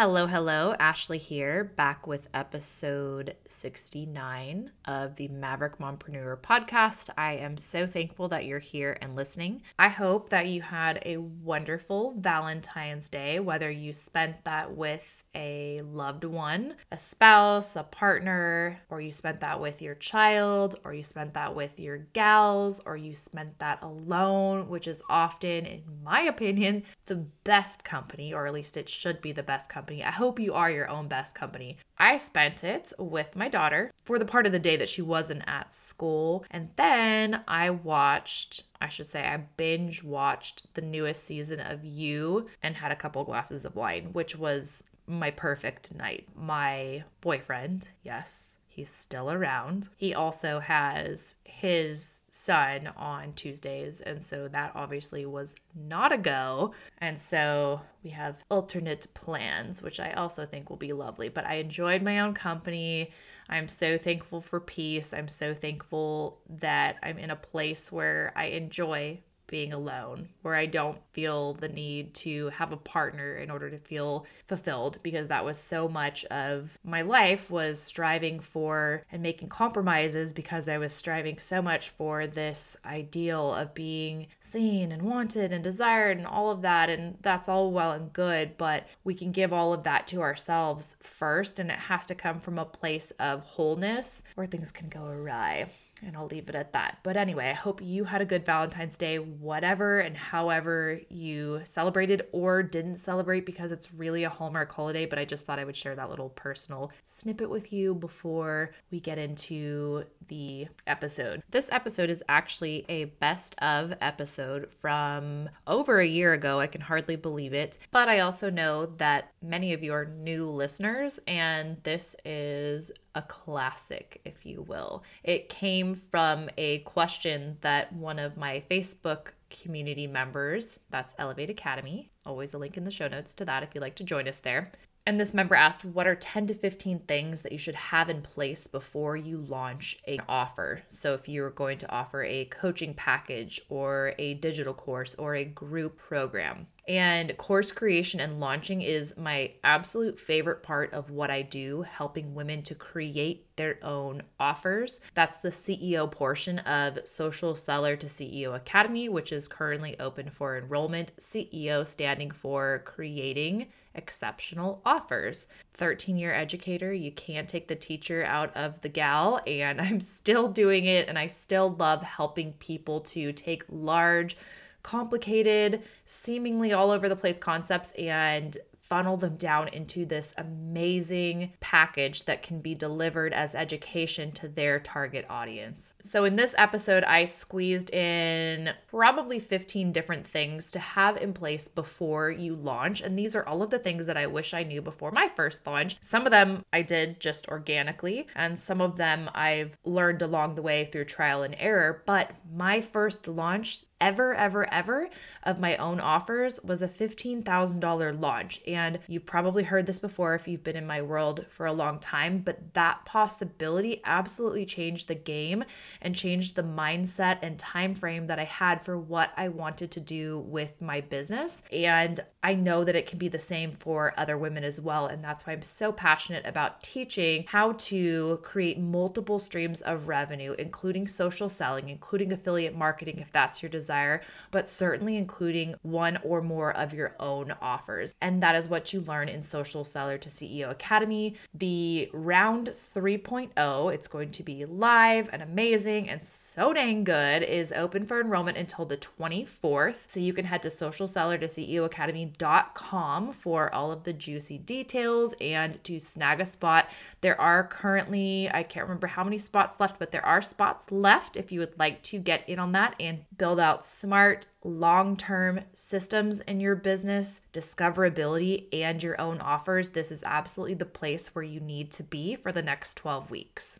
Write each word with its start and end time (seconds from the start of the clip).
Hello, 0.00 0.28
hello. 0.28 0.76
Ashley 0.78 1.18
here, 1.18 1.64
back 1.64 2.06
with 2.06 2.28
episode 2.32 3.34
69 3.48 4.70
of 4.84 5.16
the 5.16 5.26
Maverick 5.26 5.78
Mompreneur 5.78 6.36
podcast. 6.36 7.10
I 7.18 7.32
am 7.32 7.58
so 7.58 7.84
thankful 7.84 8.28
that 8.28 8.44
you're 8.44 8.60
here 8.60 8.96
and 9.02 9.16
listening. 9.16 9.62
I 9.76 9.88
hope 9.88 10.30
that 10.30 10.46
you 10.46 10.62
had 10.62 11.02
a 11.04 11.16
wonderful 11.16 12.14
Valentine's 12.16 13.08
Day, 13.08 13.40
whether 13.40 13.72
you 13.72 13.92
spent 13.92 14.44
that 14.44 14.76
with 14.76 15.24
a 15.38 15.78
loved 15.84 16.24
one, 16.24 16.74
a 16.90 16.98
spouse, 16.98 17.76
a 17.76 17.84
partner, 17.84 18.80
or 18.90 19.00
you 19.00 19.12
spent 19.12 19.40
that 19.40 19.60
with 19.60 19.80
your 19.80 19.94
child, 19.94 20.74
or 20.84 20.92
you 20.92 21.04
spent 21.04 21.32
that 21.34 21.54
with 21.54 21.78
your 21.78 21.98
gals, 22.12 22.80
or 22.84 22.96
you 22.96 23.14
spent 23.14 23.58
that 23.60 23.80
alone, 23.82 24.68
which 24.68 24.88
is 24.88 25.02
often, 25.08 25.64
in 25.64 25.82
my 26.02 26.22
opinion, 26.22 26.82
the 27.06 27.24
best 27.44 27.84
company, 27.84 28.34
or 28.34 28.46
at 28.46 28.52
least 28.52 28.76
it 28.76 28.88
should 28.88 29.22
be 29.22 29.32
the 29.32 29.42
best 29.42 29.70
company. 29.70 30.02
I 30.02 30.10
hope 30.10 30.40
you 30.40 30.54
are 30.54 30.70
your 30.70 30.88
own 30.88 31.06
best 31.06 31.34
company. 31.34 31.78
I 31.96 32.16
spent 32.16 32.64
it 32.64 32.92
with 32.98 33.36
my 33.36 33.48
daughter 33.48 33.92
for 34.04 34.18
the 34.18 34.24
part 34.24 34.46
of 34.46 34.52
the 34.52 34.58
day 34.58 34.76
that 34.76 34.88
she 34.88 35.02
wasn't 35.02 35.42
at 35.46 35.72
school. 35.72 36.44
And 36.50 36.68
then 36.76 37.42
I 37.48 37.70
watched, 37.70 38.64
I 38.80 38.88
should 38.88 39.06
say, 39.06 39.22
I 39.22 39.38
binge 39.56 40.02
watched 40.02 40.72
the 40.74 40.80
newest 40.80 41.24
season 41.24 41.60
of 41.60 41.84
You 41.84 42.48
and 42.62 42.76
had 42.76 42.92
a 42.92 42.96
couple 42.96 43.24
glasses 43.24 43.64
of 43.64 43.76
wine, 43.76 44.12
which 44.12 44.36
was 44.36 44.84
my 45.08 45.30
perfect 45.30 45.94
night. 45.94 46.28
My 46.36 47.02
boyfriend, 47.20 47.88
yes, 48.04 48.58
he's 48.68 48.90
still 48.90 49.30
around. 49.30 49.88
He 49.96 50.14
also 50.14 50.60
has 50.60 51.34
his 51.44 52.22
son 52.30 52.88
on 52.96 53.32
Tuesdays, 53.32 54.02
and 54.02 54.22
so 54.22 54.46
that 54.48 54.72
obviously 54.76 55.26
was 55.26 55.54
not 55.74 56.12
a 56.12 56.18
go. 56.18 56.74
And 56.98 57.18
so 57.18 57.80
we 58.04 58.10
have 58.10 58.36
alternate 58.50 59.06
plans, 59.14 59.82
which 59.82 59.98
I 59.98 60.12
also 60.12 60.46
think 60.46 60.70
will 60.70 60.76
be 60.76 60.92
lovely. 60.92 61.28
But 61.28 61.46
I 61.46 61.54
enjoyed 61.54 62.02
my 62.02 62.20
own 62.20 62.34
company. 62.34 63.10
I'm 63.48 63.66
so 63.66 63.98
thankful 63.98 64.42
for 64.42 64.60
peace. 64.60 65.14
I'm 65.14 65.28
so 65.28 65.54
thankful 65.54 66.38
that 66.60 66.96
I'm 67.02 67.18
in 67.18 67.30
a 67.30 67.36
place 67.36 67.90
where 67.90 68.32
I 68.36 68.46
enjoy 68.46 69.20
being 69.48 69.72
alone, 69.72 70.28
where 70.42 70.54
I 70.54 70.66
don't 70.66 70.98
feel 71.12 71.54
the 71.54 71.68
need 71.68 72.14
to 72.14 72.50
have 72.50 72.72
a 72.72 72.76
partner 72.76 73.36
in 73.36 73.50
order 73.50 73.68
to 73.70 73.78
feel 73.78 74.24
fulfilled 74.46 74.98
because 75.02 75.28
that 75.28 75.44
was 75.44 75.58
so 75.58 75.88
much 75.88 76.24
of 76.26 76.78
my 76.84 77.02
life 77.02 77.50
was 77.50 77.80
striving 77.80 78.38
for 78.38 79.02
and 79.10 79.22
making 79.22 79.48
compromises 79.48 80.32
because 80.32 80.68
I 80.68 80.78
was 80.78 80.92
striving 80.92 81.38
so 81.38 81.60
much 81.60 81.90
for 81.90 82.26
this 82.26 82.76
ideal 82.84 83.54
of 83.54 83.74
being 83.74 84.28
seen 84.40 84.92
and 84.92 85.02
wanted 85.02 85.52
and 85.52 85.64
desired 85.64 86.18
and 86.18 86.26
all 86.26 86.50
of 86.50 86.62
that 86.62 86.90
and 86.90 87.16
that's 87.22 87.48
all 87.48 87.72
well 87.72 87.92
and 87.92 88.12
good, 88.12 88.56
but 88.56 88.86
we 89.04 89.14
can 89.14 89.32
give 89.32 89.52
all 89.52 89.72
of 89.72 89.82
that 89.84 90.06
to 90.08 90.22
ourselves 90.22 90.96
first 91.02 91.58
and 91.58 91.70
it 91.70 91.78
has 91.78 92.06
to 92.06 92.14
come 92.14 92.40
from 92.40 92.58
a 92.58 92.64
place 92.64 93.10
of 93.18 93.42
wholeness 93.42 94.22
where 94.34 94.46
things 94.46 94.70
can 94.70 94.88
go 94.88 95.04
awry. 95.04 95.66
And 96.04 96.16
I'll 96.16 96.26
leave 96.26 96.48
it 96.48 96.54
at 96.54 96.72
that. 96.74 96.98
But 97.02 97.16
anyway, 97.16 97.50
I 97.50 97.54
hope 97.54 97.82
you 97.82 98.04
had 98.04 98.20
a 98.20 98.24
good 98.24 98.46
Valentine's 98.46 98.96
Day, 98.96 99.18
whatever 99.18 99.98
and 99.98 100.16
however 100.16 101.00
you 101.08 101.60
celebrated 101.64 102.26
or 102.30 102.62
didn't 102.62 102.96
celebrate, 102.96 103.44
because 103.44 103.72
it's 103.72 103.92
really 103.92 104.22
a 104.22 104.30
Hallmark 104.30 104.70
holiday. 104.70 105.06
But 105.06 105.18
I 105.18 105.24
just 105.24 105.44
thought 105.44 105.58
I 105.58 105.64
would 105.64 105.76
share 105.76 105.96
that 105.96 106.08
little 106.08 106.28
personal 106.30 106.92
snippet 107.02 107.50
with 107.50 107.72
you 107.72 107.94
before 107.94 108.70
we 108.92 109.00
get 109.00 109.18
into 109.18 110.04
the 110.28 110.68
episode. 110.86 111.42
This 111.50 111.68
episode 111.72 112.10
is 112.10 112.22
actually 112.28 112.84
a 112.88 113.06
best 113.06 113.56
of 113.60 113.92
episode 114.00 114.70
from 114.70 115.48
over 115.66 115.98
a 115.98 116.06
year 116.06 116.32
ago. 116.32 116.60
I 116.60 116.68
can 116.68 116.80
hardly 116.80 117.16
believe 117.16 117.54
it. 117.54 117.78
But 117.90 118.08
I 118.08 118.20
also 118.20 118.50
know 118.50 118.86
that 118.98 119.32
many 119.42 119.72
of 119.72 119.82
you 119.82 119.92
are 119.94 120.04
new 120.04 120.48
listeners, 120.48 121.18
and 121.26 121.78
this 121.82 122.14
is 122.24 122.92
a 123.14 123.22
classic, 123.22 124.20
if 124.24 124.46
you 124.46 124.62
will. 124.62 125.02
It 125.24 125.48
came 125.48 125.87
from 125.94 126.48
a 126.56 126.78
question 126.80 127.58
that 127.60 127.92
one 127.92 128.18
of 128.18 128.36
my 128.36 128.62
Facebook 128.70 129.32
community 129.50 130.06
members, 130.06 130.80
that's 130.90 131.14
Elevate 131.18 131.50
Academy, 131.50 132.10
always 132.26 132.54
a 132.54 132.58
link 132.58 132.76
in 132.76 132.84
the 132.84 132.90
show 132.90 133.08
notes 133.08 133.34
to 133.34 133.44
that 133.44 133.62
if 133.62 133.74
you'd 133.74 133.80
like 133.80 133.96
to 133.96 134.04
join 134.04 134.28
us 134.28 134.40
there. 134.40 134.72
And 135.08 135.18
this 135.18 135.32
member 135.32 135.54
asked, 135.54 135.86
What 135.86 136.06
are 136.06 136.14
10 136.14 136.48
to 136.48 136.54
15 136.54 136.98
things 137.08 137.40
that 137.40 137.50
you 137.50 137.56
should 137.56 137.74
have 137.74 138.10
in 138.10 138.20
place 138.20 138.66
before 138.66 139.16
you 139.16 139.38
launch 139.38 139.98
an 140.06 140.18
offer? 140.28 140.82
So, 140.90 141.14
if 141.14 141.26
you're 141.26 141.48
going 141.48 141.78
to 141.78 141.90
offer 141.90 142.22
a 142.22 142.44
coaching 142.44 142.92
package 142.92 143.58
or 143.70 144.12
a 144.18 144.34
digital 144.34 144.74
course 144.74 145.14
or 145.14 145.34
a 145.34 145.46
group 145.46 145.96
program, 145.96 146.66
and 146.86 147.36
course 147.36 147.70
creation 147.70 148.18
and 148.18 148.40
launching 148.40 148.80
is 148.80 149.16
my 149.18 149.52
absolute 149.62 150.18
favorite 150.18 150.62
part 150.62 150.92
of 150.94 151.10
what 151.10 151.30
I 151.30 151.42
do, 151.42 151.82
helping 151.82 152.34
women 152.34 152.62
to 152.62 152.74
create 152.74 153.46
their 153.56 153.78
own 153.84 154.22
offers. 154.40 155.00
That's 155.14 155.38
the 155.38 155.50
CEO 155.50 156.10
portion 156.10 156.60
of 156.60 157.06
Social 157.06 157.56
Seller 157.56 157.94
to 157.96 158.06
CEO 158.06 158.54
Academy, 158.54 159.10
which 159.10 159.32
is 159.32 159.48
currently 159.48 160.00
open 160.00 160.30
for 160.30 160.56
enrollment. 160.56 161.12
CEO 161.20 161.86
standing 161.86 162.30
for 162.30 162.82
creating 162.86 163.66
exceptional 163.98 164.80
offers. 164.86 165.48
13 165.74 166.16
year 166.16 166.32
educator, 166.32 166.92
you 166.92 167.12
can't 167.12 167.48
take 167.48 167.68
the 167.68 167.76
teacher 167.76 168.24
out 168.24 168.56
of 168.56 168.80
the 168.80 168.88
gal, 168.88 169.40
and 169.46 169.80
I'm 169.82 170.00
still 170.00 170.48
doing 170.48 170.86
it, 170.86 171.08
and 171.08 171.18
I 171.18 171.26
still 171.26 171.70
love 171.74 172.02
helping 172.02 172.54
people 172.54 173.00
to 173.00 173.32
take 173.32 173.64
large 173.68 174.36
complicated, 174.82 175.82
seemingly 176.06 176.72
all 176.72 176.90
over 176.90 177.08
the 177.08 177.16
place 177.16 177.38
concepts 177.38 177.92
and 177.92 178.56
funnel 178.88 179.16
them 179.16 179.36
down 179.36 179.68
into 179.68 180.04
this 180.04 180.34
amazing 180.36 181.52
package 181.60 182.24
that 182.24 182.42
can 182.42 182.60
be 182.60 182.74
delivered 182.74 183.32
as 183.32 183.54
education 183.54 184.32
to 184.32 184.48
their 184.48 184.80
target 184.80 185.26
audience. 185.28 185.94
So, 186.02 186.24
in 186.24 186.36
this 186.36 186.54
episode, 186.58 187.04
I 187.04 187.24
squeezed 187.24 187.90
in 187.90 188.70
probably 188.88 189.38
15 189.38 189.92
different 189.92 190.26
things 190.26 190.70
to 190.72 190.78
have 190.78 191.16
in 191.16 191.32
place 191.32 191.68
before 191.68 192.30
you 192.30 192.54
launch. 192.54 193.00
And 193.00 193.18
these 193.18 193.36
are 193.36 193.46
all 193.46 193.62
of 193.62 193.70
the 193.70 193.78
things 193.78 194.06
that 194.06 194.16
I 194.16 194.26
wish 194.26 194.54
I 194.54 194.62
knew 194.62 194.82
before 194.82 195.10
my 195.10 195.28
first 195.28 195.66
launch. 195.66 195.96
Some 196.00 196.26
of 196.26 196.30
them 196.30 196.64
I 196.72 196.82
did 196.82 197.20
just 197.20 197.48
organically, 197.48 198.26
and 198.34 198.58
some 198.58 198.80
of 198.80 198.96
them 198.96 199.30
I've 199.34 199.76
learned 199.84 200.22
along 200.22 200.54
the 200.54 200.62
way 200.62 200.84
through 200.84 201.04
trial 201.06 201.42
and 201.42 201.56
error. 201.58 202.02
But 202.06 202.32
my 202.54 202.80
first 202.80 203.28
launch, 203.28 203.84
ever, 204.00 204.34
ever, 204.34 204.72
ever 204.72 205.08
of 205.42 205.58
my 205.58 205.76
own 205.76 206.00
offers 206.00 206.60
was 206.62 206.82
a 206.82 206.88
$15,000 206.88 208.20
launch. 208.20 208.60
And 208.66 208.98
you've 209.08 209.26
probably 209.26 209.64
heard 209.64 209.86
this 209.86 209.98
before 209.98 210.34
if 210.34 210.46
you've 210.46 210.64
been 210.64 210.76
in 210.76 210.86
my 210.86 211.02
world 211.02 211.46
for 211.48 211.66
a 211.66 211.72
long 211.72 211.98
time, 211.98 212.38
but 212.38 212.74
that 212.74 213.04
possibility 213.04 214.00
absolutely 214.04 214.66
changed 214.66 215.08
the 215.08 215.14
game 215.14 215.64
and 216.00 216.14
changed 216.14 216.54
the 216.54 216.62
mindset 216.62 217.38
and 217.42 217.58
time 217.58 217.94
frame 217.94 218.26
that 218.28 218.38
I 218.38 218.44
had 218.44 218.82
for 218.82 218.98
what 218.98 219.30
I 219.36 219.48
wanted 219.48 219.90
to 219.92 220.00
do 220.00 220.38
with 220.40 220.80
my 220.80 221.00
business. 221.00 221.62
And 221.72 222.20
I 222.42 222.54
know 222.54 222.84
that 222.84 222.96
it 222.96 223.06
can 223.06 223.18
be 223.18 223.28
the 223.28 223.38
same 223.38 223.72
for 223.72 224.14
other 224.16 224.38
women 224.38 224.64
as 224.64 224.80
well. 224.80 225.06
And 225.06 225.24
that's 225.24 225.46
why 225.46 225.54
I'm 225.54 225.62
so 225.62 225.90
passionate 225.90 226.46
about 226.46 226.82
teaching 226.82 227.44
how 227.48 227.72
to 227.72 228.38
create 228.42 228.78
multiple 228.78 229.38
streams 229.38 229.80
of 229.80 230.08
revenue, 230.08 230.54
including 230.58 231.08
social 231.08 231.48
selling, 231.48 231.88
including 231.88 232.32
affiliate 232.32 232.76
marketing, 232.76 233.18
if 233.18 233.32
that's 233.32 233.62
your 233.62 233.70
desire 233.70 233.87
desire, 233.88 234.20
but 234.50 234.68
certainly 234.68 235.16
including 235.16 235.74
one 235.80 236.18
or 236.22 236.42
more 236.42 236.76
of 236.76 236.92
your 236.92 237.14
own 237.18 237.54
offers. 237.62 238.14
And 238.20 238.42
that 238.42 238.54
is 238.54 238.68
what 238.68 238.92
you 238.92 239.00
learn 239.00 239.30
in 239.30 239.40
Social 239.40 239.82
Seller 239.82 240.18
to 240.18 240.28
CEO 240.28 240.70
Academy. 240.70 241.36
The 241.54 242.10
round 242.12 242.68
3.0, 242.94 243.94
it's 243.94 244.08
going 244.08 244.30
to 244.32 244.42
be 244.42 244.66
live 244.66 245.30
and 245.32 245.40
amazing 245.40 246.10
and 246.10 246.26
so 246.26 246.74
dang 246.74 247.02
good, 247.04 247.42
is 247.42 247.72
open 247.72 248.04
for 248.04 248.20
enrollment 248.20 248.58
until 248.58 248.84
the 248.84 248.98
24th. 248.98 249.96
So 250.06 250.20
you 250.20 250.34
can 250.34 250.44
head 250.44 250.62
to 250.62 250.68
socialseller 250.68 251.40
to 251.40 251.46
CEOacademy.com 251.46 253.32
for 253.32 253.74
all 253.74 253.90
of 253.90 254.04
the 254.04 254.12
juicy 254.12 254.58
details 254.58 255.34
and 255.40 255.82
to 255.84 255.98
snag 255.98 256.40
a 256.40 256.46
spot. 256.46 256.90
There 257.22 257.40
are 257.40 257.64
currently, 257.64 258.50
I 258.52 258.64
can't 258.64 258.84
remember 258.84 259.06
how 259.06 259.24
many 259.24 259.38
spots 259.38 259.80
left, 259.80 259.98
but 259.98 260.10
there 260.10 260.24
are 260.26 260.42
spots 260.42 260.92
left 260.92 261.38
if 261.38 261.50
you 261.50 261.60
would 261.60 261.78
like 261.78 262.02
to 262.02 262.18
get 262.18 262.46
in 262.46 262.58
on 262.58 262.72
that 262.72 262.94
and 263.00 263.24
build 263.38 263.60
out 263.60 263.77
smart, 263.86 264.46
long 264.64 265.16
term 265.16 265.60
systems 265.74 266.40
in 266.40 266.60
your 266.60 266.76
business, 266.76 267.40
discoverability, 267.52 268.66
and 268.72 269.02
your 269.02 269.20
own 269.20 269.40
offers, 269.40 269.90
this 269.90 270.10
is 270.10 270.24
absolutely 270.24 270.74
the 270.74 270.84
place 270.84 271.34
where 271.34 271.44
you 271.44 271.60
need 271.60 271.90
to 271.92 272.02
be 272.02 272.36
for 272.36 272.52
the 272.52 272.62
next 272.62 272.96
12 272.96 273.30
weeks. 273.30 273.78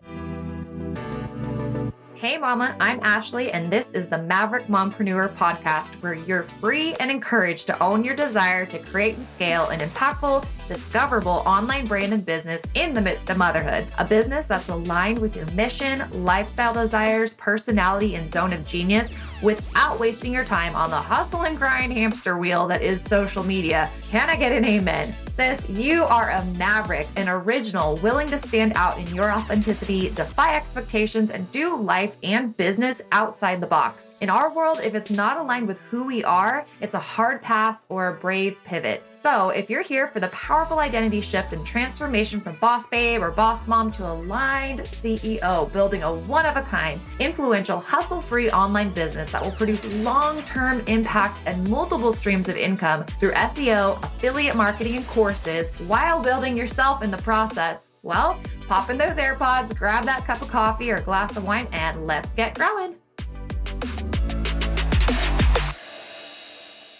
Hey, 2.19 2.37
Mama, 2.37 2.75
I'm 2.81 2.99
Ashley, 3.05 3.53
and 3.53 3.73
this 3.73 3.93
is 3.93 4.09
the 4.09 4.19
Maverick 4.19 4.67
Mompreneur 4.67 5.37
podcast, 5.37 6.03
where 6.03 6.15
you're 6.15 6.43
free 6.43 6.95
and 6.95 7.13
encouraged 7.13 7.69
to 7.69 7.81
own 7.81 8.03
your 8.03 8.17
desire 8.17 8.67
to 8.67 8.81
create 8.81 9.17
and 9.17 9.25
scale 9.25 9.69
an 9.69 9.79
impactful, 9.79 10.45
discoverable 10.67 11.45
online 11.47 11.87
brand 11.87 12.13
and 12.13 12.27
business 12.27 12.61
in 12.75 12.93
the 12.93 13.01
midst 13.01 13.31
of 13.31 13.39
motherhood. 13.39 13.87
A 13.99 14.05
business 14.05 14.47
that's 14.47 14.69
aligned 14.69 15.21
with 15.21 15.37
your 15.37 15.47
mission, 15.53 16.03
lifestyle 16.25 16.75
desires, 16.75 17.35
personality, 17.35 18.17
and 18.17 18.29
zone 18.29 18.53
of 18.53 18.67
genius 18.67 19.15
without 19.43 20.01
wasting 20.01 20.33
your 20.33 20.45
time 20.45 20.75
on 20.75 20.91
the 20.91 20.97
hustle 20.97 21.43
and 21.43 21.57
grind 21.57 21.93
hamster 21.93 22.39
wheel 22.39 22.67
that 22.67 22.83
is 22.83 23.03
social 23.03 23.43
media. 23.43 23.91
Can 24.03 24.29
I 24.31 24.37
get 24.37 24.53
an 24.53 24.65
amen? 24.65 25.15
Sis, 25.27 25.69
you 25.71 26.03
are 26.05 26.31
a 26.31 26.45
maverick, 26.57 27.07
an 27.15 27.29
original, 27.29 27.95
willing 27.97 28.29
to 28.31 28.39
stand 28.39 28.73
out 28.75 28.99
in 28.99 29.07
your 29.15 29.31
authenticity, 29.31 30.11
defy 30.11 30.57
expectations, 30.57 31.31
and 31.31 31.49
do 31.53 31.77
life 31.77 32.17
and 32.25 32.57
business 32.57 33.01
outside 33.13 33.61
the 33.61 33.67
box. 33.67 34.11
In 34.21 34.31
our 34.31 34.53
world, 34.53 34.81
if 34.83 34.97
it's 34.97 35.11
not 35.11 35.37
aligned 35.37 35.69
with 35.69 35.79
who 35.91 36.05
we 36.05 36.25
are, 36.25 36.67
it's 36.81 36.95
a 36.95 36.99
hard 36.99 37.41
pass 37.41 37.87
or 37.89 38.09
a 38.09 38.15
brave 38.15 38.57
pivot. 38.65 39.05
So, 39.11 39.51
if 39.51 39.71
you're 39.71 39.83
here 39.83 40.09
for 40.09 40.19
the 40.19 40.29
powerful 40.29 40.81
identity 40.81 41.21
shift 41.21 41.53
and 41.53 41.65
transformation 41.65 42.41
from 42.41 42.57
boss 42.57 42.89
babe 42.89 43.23
or 43.23 43.31
boss 43.31 43.69
mom 43.69 43.93
to 43.93 44.11
aligned 44.11 44.81
CEO, 44.81 45.73
building 45.73 46.03
a 46.03 46.13
one 46.13 46.47
of 46.47 46.57
a 46.57 46.63
kind, 46.63 47.01
influential, 47.21 47.79
hustle 47.79 48.21
free 48.21 48.51
online 48.51 48.91
business 48.91 49.28
that 49.33 49.43
will 49.43 49.53
produce 49.53 49.85
long 50.03 50.43
term 50.43 50.83
impact 50.87 51.43
and 51.47 51.69
multiple 51.69 52.13
streams 52.13 52.49
of 52.49 52.57
income 52.57 53.05
through 53.21 53.33
SEO, 53.33 54.03
affiliate 54.03 54.57
marketing, 54.57 54.97
and 54.97 55.07
courses 55.07 55.77
while 55.81 56.23
building 56.23 56.57
yourself 56.57 57.03
in 57.03 57.11
the 57.11 57.19
process, 57.19 57.89
well, 58.03 58.39
pop 58.67 58.91
in 58.91 58.99
those 58.99 59.17
AirPods, 59.17 59.77
grab 59.77 60.05
that 60.05 60.25
cup 60.25 60.43
of 60.43 60.49
coffee 60.49 60.91
or 60.91 61.01
glass 61.01 61.37
of 61.37 61.45
wine, 61.45 61.69
and 61.73 62.07
let's 62.07 62.35
get 62.35 62.55
growing. 62.55 62.95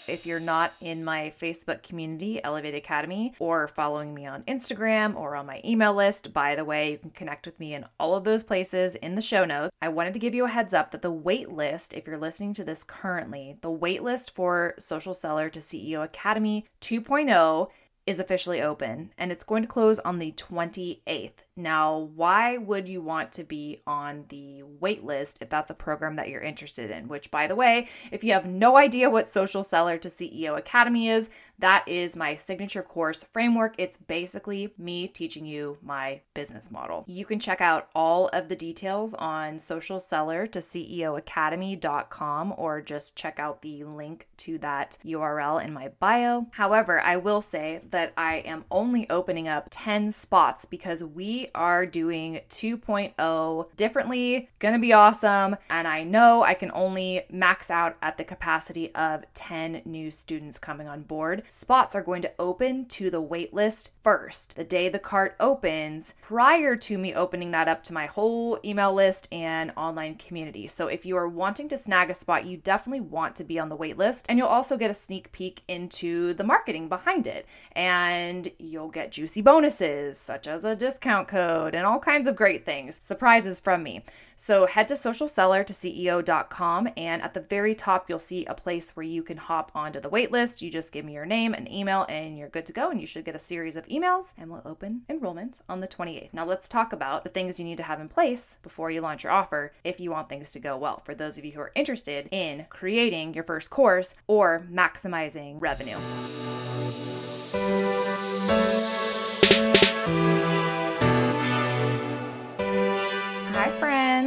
If 0.09 0.25
you're 0.25 0.39
not 0.39 0.73
in 0.81 1.03
my 1.03 1.31
Facebook 1.39 1.83
community, 1.83 2.43
Elevate 2.43 2.75
Academy, 2.75 3.33
or 3.39 3.67
following 3.67 4.13
me 4.13 4.25
on 4.25 4.43
Instagram 4.43 5.15
or 5.15 5.35
on 5.35 5.45
my 5.45 5.61
email 5.63 5.93
list, 5.93 6.33
by 6.33 6.55
the 6.55 6.65
way, 6.65 6.91
you 6.91 6.97
can 6.97 7.11
connect 7.11 7.45
with 7.45 7.59
me 7.59 7.75
in 7.75 7.85
all 7.99 8.15
of 8.15 8.23
those 8.23 8.43
places 8.43 8.95
in 8.95 9.15
the 9.15 9.21
show 9.21 9.45
notes. 9.45 9.71
I 9.81 9.89
wanted 9.89 10.13
to 10.13 10.19
give 10.19 10.33
you 10.33 10.45
a 10.45 10.49
heads 10.49 10.73
up 10.73 10.91
that 10.91 11.01
the 11.01 11.11
wait 11.11 11.49
list, 11.49 11.93
if 11.93 12.07
you're 12.07 12.17
listening 12.17 12.53
to 12.55 12.63
this 12.63 12.83
currently, 12.83 13.57
the 13.61 13.71
wait 13.71 14.03
list 14.03 14.35
for 14.35 14.73
Social 14.79 15.13
Seller 15.13 15.49
to 15.49 15.59
CEO 15.59 16.03
Academy 16.03 16.65
2.0 16.81 17.69
is 18.09 18.19
officially 18.19 18.61
open 18.61 19.13
and 19.19 19.31
it's 19.31 19.43
going 19.43 19.61
to 19.61 19.67
close 19.67 19.99
on 19.99 20.17
the 20.17 20.31
28th. 20.31 21.31
Now, 21.59 22.09
why 22.15 22.57
would 22.57 22.87
you 22.87 23.01
want 23.01 23.33
to 23.33 23.43
be 23.43 23.81
on 23.85 24.23
the 24.29 24.63
wait 24.79 25.03
list 25.03 25.39
if 25.41 25.49
that's 25.49 25.71
a 25.71 25.75
program 25.75 26.15
that 26.15 26.29
you're 26.29 26.41
interested 26.41 26.89
in? 26.89 27.09
Which, 27.09 27.29
by 27.29 27.47
the 27.47 27.55
way, 27.55 27.89
if 28.11 28.23
you 28.23 28.31
have 28.31 28.45
no 28.45 28.77
idea 28.77 29.09
what 29.09 29.27
Social 29.27 29.63
Seller 29.63 29.97
to 29.97 30.07
CEO 30.07 30.57
Academy 30.57 31.09
is, 31.09 31.29
that 31.59 31.85
is 31.87 32.15
my 32.15 32.35
signature 32.35 32.81
course 32.81 33.23
framework. 33.33 33.75
It's 33.77 33.97
basically 33.97 34.73
me 34.77 35.09
teaching 35.09 35.45
you 35.45 35.77
my 35.81 36.21
business 36.33 36.71
model. 36.71 37.03
You 37.05 37.25
can 37.25 37.37
check 37.37 37.59
out 37.59 37.89
all 37.93 38.29
of 38.29 38.47
the 38.47 38.55
details 38.55 39.13
on 39.15 39.59
Social 39.59 39.99
Seller 39.99 40.47
to 40.47 40.59
CEO 40.59 41.17
Academy.com 41.17 42.53
or 42.57 42.79
just 42.79 43.17
check 43.17 43.39
out 43.39 43.61
the 43.61 43.83
link 43.83 44.29
to 44.37 44.57
that 44.59 44.97
URL 45.05 45.61
in 45.61 45.73
my 45.73 45.89
bio. 45.99 46.47
However, 46.51 47.01
I 47.01 47.17
will 47.17 47.41
say 47.41 47.81
that 47.91 48.13
I 48.15 48.37
am 48.37 48.63
only 48.71 49.09
opening 49.09 49.49
up 49.49 49.67
10 49.69 50.11
spots 50.11 50.63
because 50.63 51.03
we 51.03 51.48
are 51.55 51.85
doing 51.85 52.41
2.0 52.49 53.67
differently. 53.75 54.49
Gonna 54.59 54.79
be 54.79 54.93
awesome. 54.93 55.55
And 55.69 55.87
I 55.87 56.03
know 56.03 56.43
I 56.43 56.53
can 56.53 56.71
only 56.73 57.23
max 57.31 57.69
out 57.69 57.97
at 58.01 58.17
the 58.17 58.23
capacity 58.23 58.93
of 58.95 59.23
10 59.33 59.81
new 59.85 60.11
students 60.11 60.59
coming 60.59 60.87
on 60.87 61.03
board. 61.03 61.43
Spots 61.47 61.95
are 61.95 62.03
going 62.03 62.21
to 62.21 62.31
open 62.39 62.85
to 62.85 63.09
the 63.09 63.21
waitlist 63.21 63.89
first. 64.03 64.55
The 64.55 64.63
day 64.63 64.89
the 64.89 64.99
cart 64.99 65.35
opens, 65.39 66.15
prior 66.21 66.75
to 66.75 66.97
me 66.97 67.13
opening 67.13 67.51
that 67.51 67.67
up 67.67 67.83
to 67.85 67.93
my 67.93 68.05
whole 68.05 68.59
email 68.63 68.93
list 68.93 69.27
and 69.31 69.71
online 69.75 70.15
community. 70.15 70.67
So 70.67 70.87
if 70.87 71.05
you 71.05 71.17
are 71.17 71.27
wanting 71.27 71.67
to 71.69 71.77
snag 71.77 72.09
a 72.09 72.13
spot, 72.13 72.45
you 72.45 72.57
definitely 72.57 73.01
want 73.01 73.35
to 73.37 73.43
be 73.43 73.59
on 73.59 73.69
the 73.69 73.77
waitlist. 73.77 74.25
And 74.29 74.37
you'll 74.37 74.47
also 74.47 74.77
get 74.77 74.91
a 74.91 74.93
sneak 74.93 75.31
peek 75.31 75.61
into 75.67 76.33
the 76.33 76.43
marketing 76.43 76.89
behind 76.89 77.27
it. 77.27 77.45
And 77.73 78.51
you'll 78.57 78.89
get 78.89 79.11
juicy 79.11 79.41
bonuses, 79.41 80.17
such 80.17 80.47
as 80.47 80.65
a 80.65 80.75
discount 80.75 81.27
code 81.27 81.38
code 81.39 81.73
and 81.73 81.85
all 81.85 81.99
kinds 81.99 82.27
of 82.27 82.35
great 82.35 82.65
things, 82.65 82.99
surprises 83.01 83.59
from 83.59 83.81
me. 83.81 84.03
So 84.35 84.65
head 84.65 84.87
to 84.89 84.93
socialseller 84.95 85.65
to 85.65 85.73
CEO.com 85.73 86.89
and 86.97 87.21
at 87.21 87.33
the 87.33 87.39
very 87.41 87.75
top 87.75 88.09
you'll 88.09 88.19
see 88.19 88.45
a 88.45 88.53
place 88.53 88.95
where 88.95 89.05
you 89.05 89.23
can 89.23 89.37
hop 89.37 89.71
onto 89.73 89.99
the 90.01 90.09
waitlist. 90.09 90.61
You 90.61 90.69
just 90.69 90.91
give 90.91 91.05
me 91.05 91.13
your 91.13 91.25
name 91.25 91.53
and 91.53 91.71
email 91.71 92.05
and 92.09 92.37
you're 92.37 92.49
good 92.49 92.65
to 92.65 92.73
go 92.73 92.89
and 92.89 92.99
you 92.99 93.07
should 93.07 93.25
get 93.25 93.35
a 93.35 93.39
series 93.39 93.77
of 93.77 93.87
emails 93.87 94.31
and 94.37 94.49
we'll 94.49 94.61
open 94.65 95.03
enrollments 95.09 95.61
on 95.69 95.79
the 95.79 95.87
28th. 95.87 96.33
Now 96.33 96.45
let's 96.45 96.67
talk 96.67 96.93
about 96.93 97.23
the 97.23 97.29
things 97.29 97.57
you 97.57 97.65
need 97.65 97.77
to 97.77 97.83
have 97.83 98.01
in 98.01 98.09
place 98.09 98.57
before 98.63 98.91
you 98.91 99.01
launch 99.01 99.23
your 99.23 99.33
offer 99.33 99.71
if 99.83 99.99
you 99.99 100.11
want 100.11 100.29
things 100.29 100.51
to 100.53 100.59
go 100.59 100.77
well. 100.77 101.01
For 101.05 101.15
those 101.15 101.37
of 101.37 101.45
you 101.45 101.51
who 101.53 101.61
are 101.61 101.71
interested 101.75 102.27
in 102.31 102.65
creating 102.69 103.33
your 103.33 103.43
first 103.45 103.69
course 103.69 104.15
or 104.27 104.65
maximizing 104.71 105.55
revenue. 105.61 105.97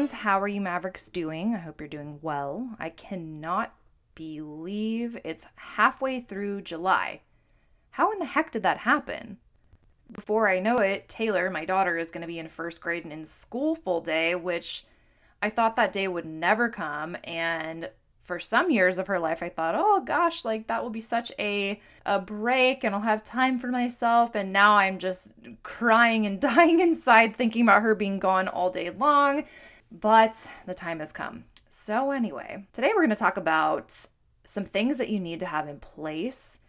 Friends. 0.02 0.20
How 0.20 0.40
are 0.40 0.49
you 0.49 0.60
Mavericks 0.60 1.08
doing? 1.10 1.54
I 1.54 1.58
hope 1.58 1.81
you're 1.81 1.88
doing 1.88 2.19
well. 2.22 2.69
I 2.81 2.90
cannot 2.90 3.72
believe 4.16 5.16
it's 5.22 5.46
halfway 5.54 6.20
through 6.20 6.62
July. 6.62 7.20
How 7.90 8.10
in 8.10 8.19
the 8.19 8.25
heck 8.25 8.50
did 8.50 8.64
that 8.64 8.78
happen? 8.78 9.38
Before 10.10 10.49
I 10.49 10.58
know 10.58 10.78
it, 10.78 11.08
Taylor, 11.08 11.50
my 11.50 11.64
daughter, 11.64 11.99
is 11.99 12.10
going 12.10 12.22
to 12.22 12.26
be 12.26 12.40
in 12.40 12.49
first 12.49 12.81
grade 12.81 13.04
and 13.04 13.12
in 13.12 13.25
school 13.25 13.76
full 13.76 14.00
day, 14.00 14.34
which 14.34 14.87
I 15.40 15.50
thought 15.50 15.76
that 15.76 15.93
day 15.93 16.08
would 16.08 16.26
never 16.26 16.69
come. 16.69 17.16
And 17.22 17.88
for 18.22 18.40
some 18.40 18.72
years 18.72 18.98
of 18.98 19.06
her 19.06 19.20
life, 19.20 19.40
I 19.40 19.50
thought, 19.50 19.76
oh 19.76 20.02
gosh, 20.05 20.44
like 20.44 20.66
that 20.66 20.82
will 20.82 20.90
be 20.90 21.00
such 21.00 21.31
a, 21.38 21.81
a 22.06 22.19
break 22.19 22.82
and 22.82 22.93
I'll 22.93 23.00
have 23.02 23.22
time 23.22 23.60
for 23.60 23.69
myself. 23.69 24.34
And 24.34 24.52
now 24.52 24.75
I'm 24.75 24.98
just 24.98 25.32
crying 25.62 26.26
and 26.26 26.40
dying 26.56 26.81
inside 26.81 27.37
thinking 27.37 27.62
about 27.62 27.82
her 27.82 27.94
being 27.94 28.19
gone 28.19 28.48
all 28.48 28.70
day 28.70 28.90
long. 28.90 29.44
But 30.00 30.48
the 30.66 30.74
time 30.74 31.00
has 31.00 31.12
come. 31.12 31.44
So, 31.68 32.12
anyway, 32.12 32.66
today 32.72 32.88
we're 32.88 33.02
going 33.02 33.10
to 33.10 33.16
talk 33.16 33.36
about 33.36 33.94
some 34.44 34.64
things 34.64 34.96
that 34.96 35.10
you 35.10 35.20
need 35.20 35.40
to 35.40 35.46
have 35.46 35.68
in 35.68 35.80
place 35.80 36.60